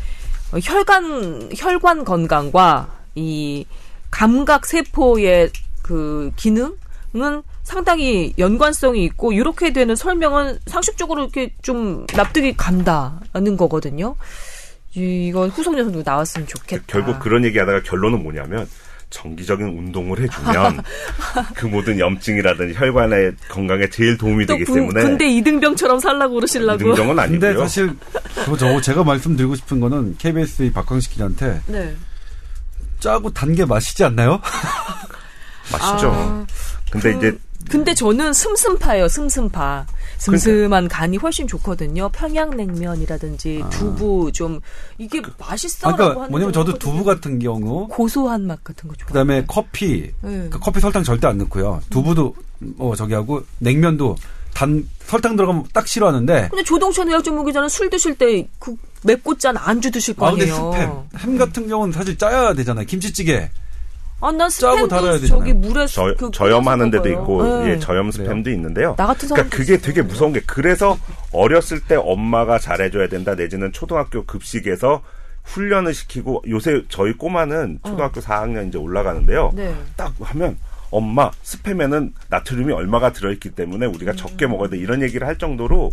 [0.53, 3.65] 어, 혈관 혈관 건강과 이
[4.17, 5.51] 감각 세포의
[5.83, 14.17] 그 기능은 상당히 연관성이 있고 이렇게 되는 설명은 상식적으로 이렇게 좀 납득이 간다는 거거든요.
[14.95, 16.85] 이- 이건 후속 연설도 나왔으면 좋겠다.
[16.87, 18.67] 결국 그런 얘기하다가 결론은 뭐냐면
[19.11, 20.83] 정기적인 운동을 해주면
[21.55, 26.83] 그 모든 염증이라든지 혈관의 건강에 제일 도움이 또 되기 군, 때문에 군대 이등병처럼 살라고 그러시려고.
[26.83, 27.41] 이등병은 아니고요.
[27.41, 27.91] 근데 사실
[28.47, 31.95] 저, 저 제가 말씀드리고 싶은 거는 KBS 의 박광식 기자한테 네.
[33.01, 34.41] 짜고 단 게 맛있지 않나요?
[35.73, 36.11] 맛있죠.
[36.13, 36.47] 아,
[36.91, 37.39] 근데 그- 이제
[37.69, 39.87] 근데 저는 슴슴파예요, 슴슴파.
[40.19, 42.09] 슴슴한 간이 훨씬 좋거든요.
[42.11, 44.61] 평양냉면이라든지 두부 좀
[44.99, 46.79] 이게 아, 맛있어라고 그러니까 하는 뭐냐면 건 저도.
[46.79, 49.07] 두부 같은 경우 고소한 맛 같은 거 좋아해요.
[49.09, 50.49] 그다음에 커피 네.
[50.51, 51.81] 그 커피 설탕 절대 안 넣고요.
[51.91, 52.35] 두부도
[52.79, 54.17] 어 저기 하고 냉면도
[54.55, 58.75] 단 설탕 들어가면 딱 싫어하는데 근데 조동찬 의학 전문기자는 술 드실 때 그
[59.07, 61.07] 맵고 짠 안주 드실 거아 근데 아니에요.
[61.13, 62.85] 스팸 햄 같은 경우는 사실 짜야 되잖아요.
[62.87, 63.49] 김치찌개
[64.21, 65.29] 아, 난 짜고 달아야 스팸도 되잖아요.
[65.29, 67.65] 저기 물에 저, 그 저염하는 데도 있고 먹어요.
[67.65, 67.71] 네.
[67.73, 68.95] 예, 저염 스팸도 있는데요.
[68.97, 69.87] 나 같은 그러니까 그게 있어요.
[69.87, 70.99] 되게 무서운 게 그래서
[71.33, 75.03] 어렸을 때 엄마가 잘해줘야 된다 내지는 초등학교 급식에서
[75.45, 79.47] 훈련을 시키고 요새 저희 꼬마는 초등학교 4학년 이제 올라가는데요.
[79.47, 79.53] 어.
[79.55, 79.75] 네.
[79.97, 80.57] 딱 하면
[80.91, 84.17] 엄마 스팸에는 나트륨이 얼마가 들어있기 때문에 우리가 음.
[84.17, 85.91] 적게 먹어야 돼 이런 얘기를 할 정도로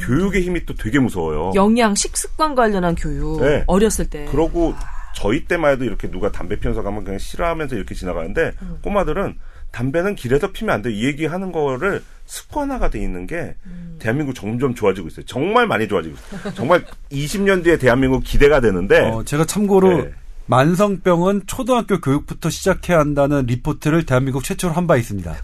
[0.00, 1.52] 교육의 힘이 또 되게 무서워요.
[1.54, 3.64] 영양 식습관 관련한 교육 네.
[3.66, 4.26] 어렸을 때.
[4.26, 4.74] 그러고
[5.14, 8.78] 저희 때만 해도 이렇게 누가 담배 피면서 가면 그냥 싫어하면서 이렇게 지나가는데 음.
[8.82, 9.36] 꼬마들은
[9.72, 10.92] 담배는 길에서 피면 안 돼.
[10.92, 13.96] 이 얘기하는 거를 습관화가 돼 있는 게 음.
[13.98, 15.24] 대한민국 점점 좋아지고 있어요.
[15.26, 16.54] 정말 많이 좋아지고 있어요.
[16.54, 20.12] 정말 20년 뒤에 대한민국 기대가 되는데 어, 제가 참고로 네.
[20.46, 25.34] 만성병은 초등학교 교육부터 시작해야 한다는 리포트를 대한민국 최초로 한 바 있습니다.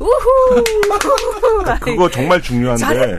[1.80, 2.84] 그거 정말 중요한데.
[2.94, 3.18] 예,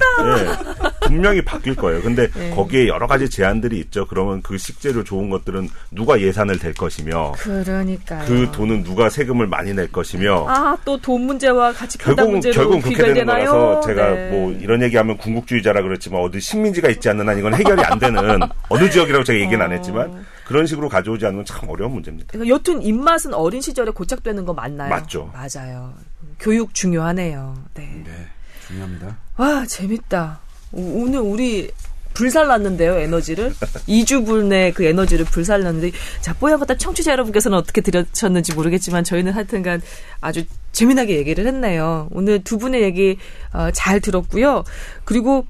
[1.05, 2.01] 분명히 바뀔 거예요.
[2.01, 2.49] 근데 네.
[2.51, 4.07] 거기에 여러 가지 제한들이 있죠.
[4.07, 8.25] 그러면 그 식재료 좋은 것들은 누가 예산을 댈 것이며 그러니까요.
[8.25, 11.97] 그 돈은 누가 세금을 많이 낼 것이며 아, 또 돈 문제와 같이
[12.31, 13.51] 문제로 결국은 그렇게 되는 귀결되나요?
[13.51, 14.29] 거라서 제가 네.
[14.31, 18.39] 뭐 이런 얘기하면 궁극주의자라 그랬지만 어디 식민지가 있지 않는 한 이건 해결이 안 되는
[18.69, 19.73] 어느 지역이라고 제가 얘기는 안 어.
[19.75, 22.29] 했지만 그런 식으로 가져오지 않으면 참 어려운 문제입니다.
[22.31, 24.89] 그러니까 여튼 입맛은 어린 시절에 고착되는 거 맞나요?
[24.89, 25.31] 맞죠.
[25.33, 25.93] 맞아요.
[26.39, 27.53] 교육 중요하네요.
[27.73, 28.03] 네.
[28.05, 28.27] 네,
[28.67, 29.17] 중요합니다.
[29.37, 30.39] 와, 재밌다.
[30.73, 31.71] 오, 오늘 우리
[32.13, 33.53] 불살랐는데요, 에너지를.
[33.87, 39.81] 2주 분의 그 에너지를 불살랐는데, 자, 뽀얀 거다 청취자 여러분께서는 어떻게 들으셨는지 모르겠지만, 저희는 하여튼간
[40.21, 40.43] 아주
[40.73, 42.09] 재미나게 얘기를 했네요.
[42.11, 43.17] 오늘 두 분의 얘기
[43.53, 44.63] 어, 잘 들었고요.
[45.05, 45.45] 그리고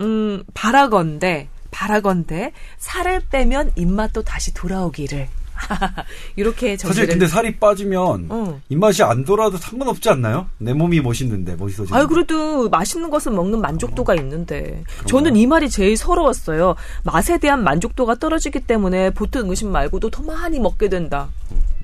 [0.00, 5.28] 음 바라건대 바라건대 살을 빼면 입맛도 다시 돌아오기를
[6.36, 8.60] 이렇게 사실 정리를 근데 살이 빠지면 어.
[8.68, 10.48] 입맛이 안 돌아도 상관없지 않나요?
[10.58, 11.98] 내 몸이 멋있는데 멋있어지는.
[11.98, 16.74] 아유 그래도 맛있는 것을 먹는 만족도가 있는데 저는 이 말이 제일 서러웠어요.
[17.04, 21.28] 맛에 대한 만족도가 떨어지기 때문에 보통 음식 말고도 더 많이 먹게 된다.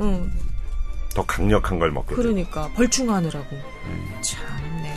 [0.00, 0.30] 응,
[1.14, 2.14] 더 강력한 걸 먹게.
[2.14, 3.46] 그러니까 벌충하느라고.
[4.20, 4.94] 참네.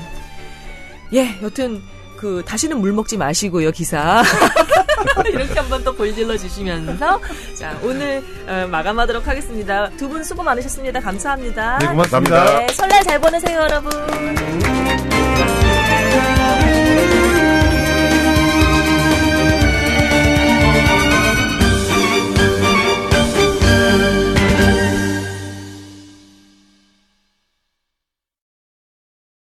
[1.13, 1.81] 예, 여튼
[2.19, 4.21] 그 다시는 물 먹지 마시고요, 기사.
[5.25, 7.21] 이렇게 한번 더 볼질러 주시면서
[7.55, 9.89] 자 오늘 어, 마감하도록 하겠습니다.
[9.91, 10.99] 두 분 수고 많으셨습니다.
[10.99, 11.77] 감사합니다.
[11.79, 12.43] 네, 고맙습니다.
[12.43, 13.89] 네, 설날 잘 보내세요, 여러분.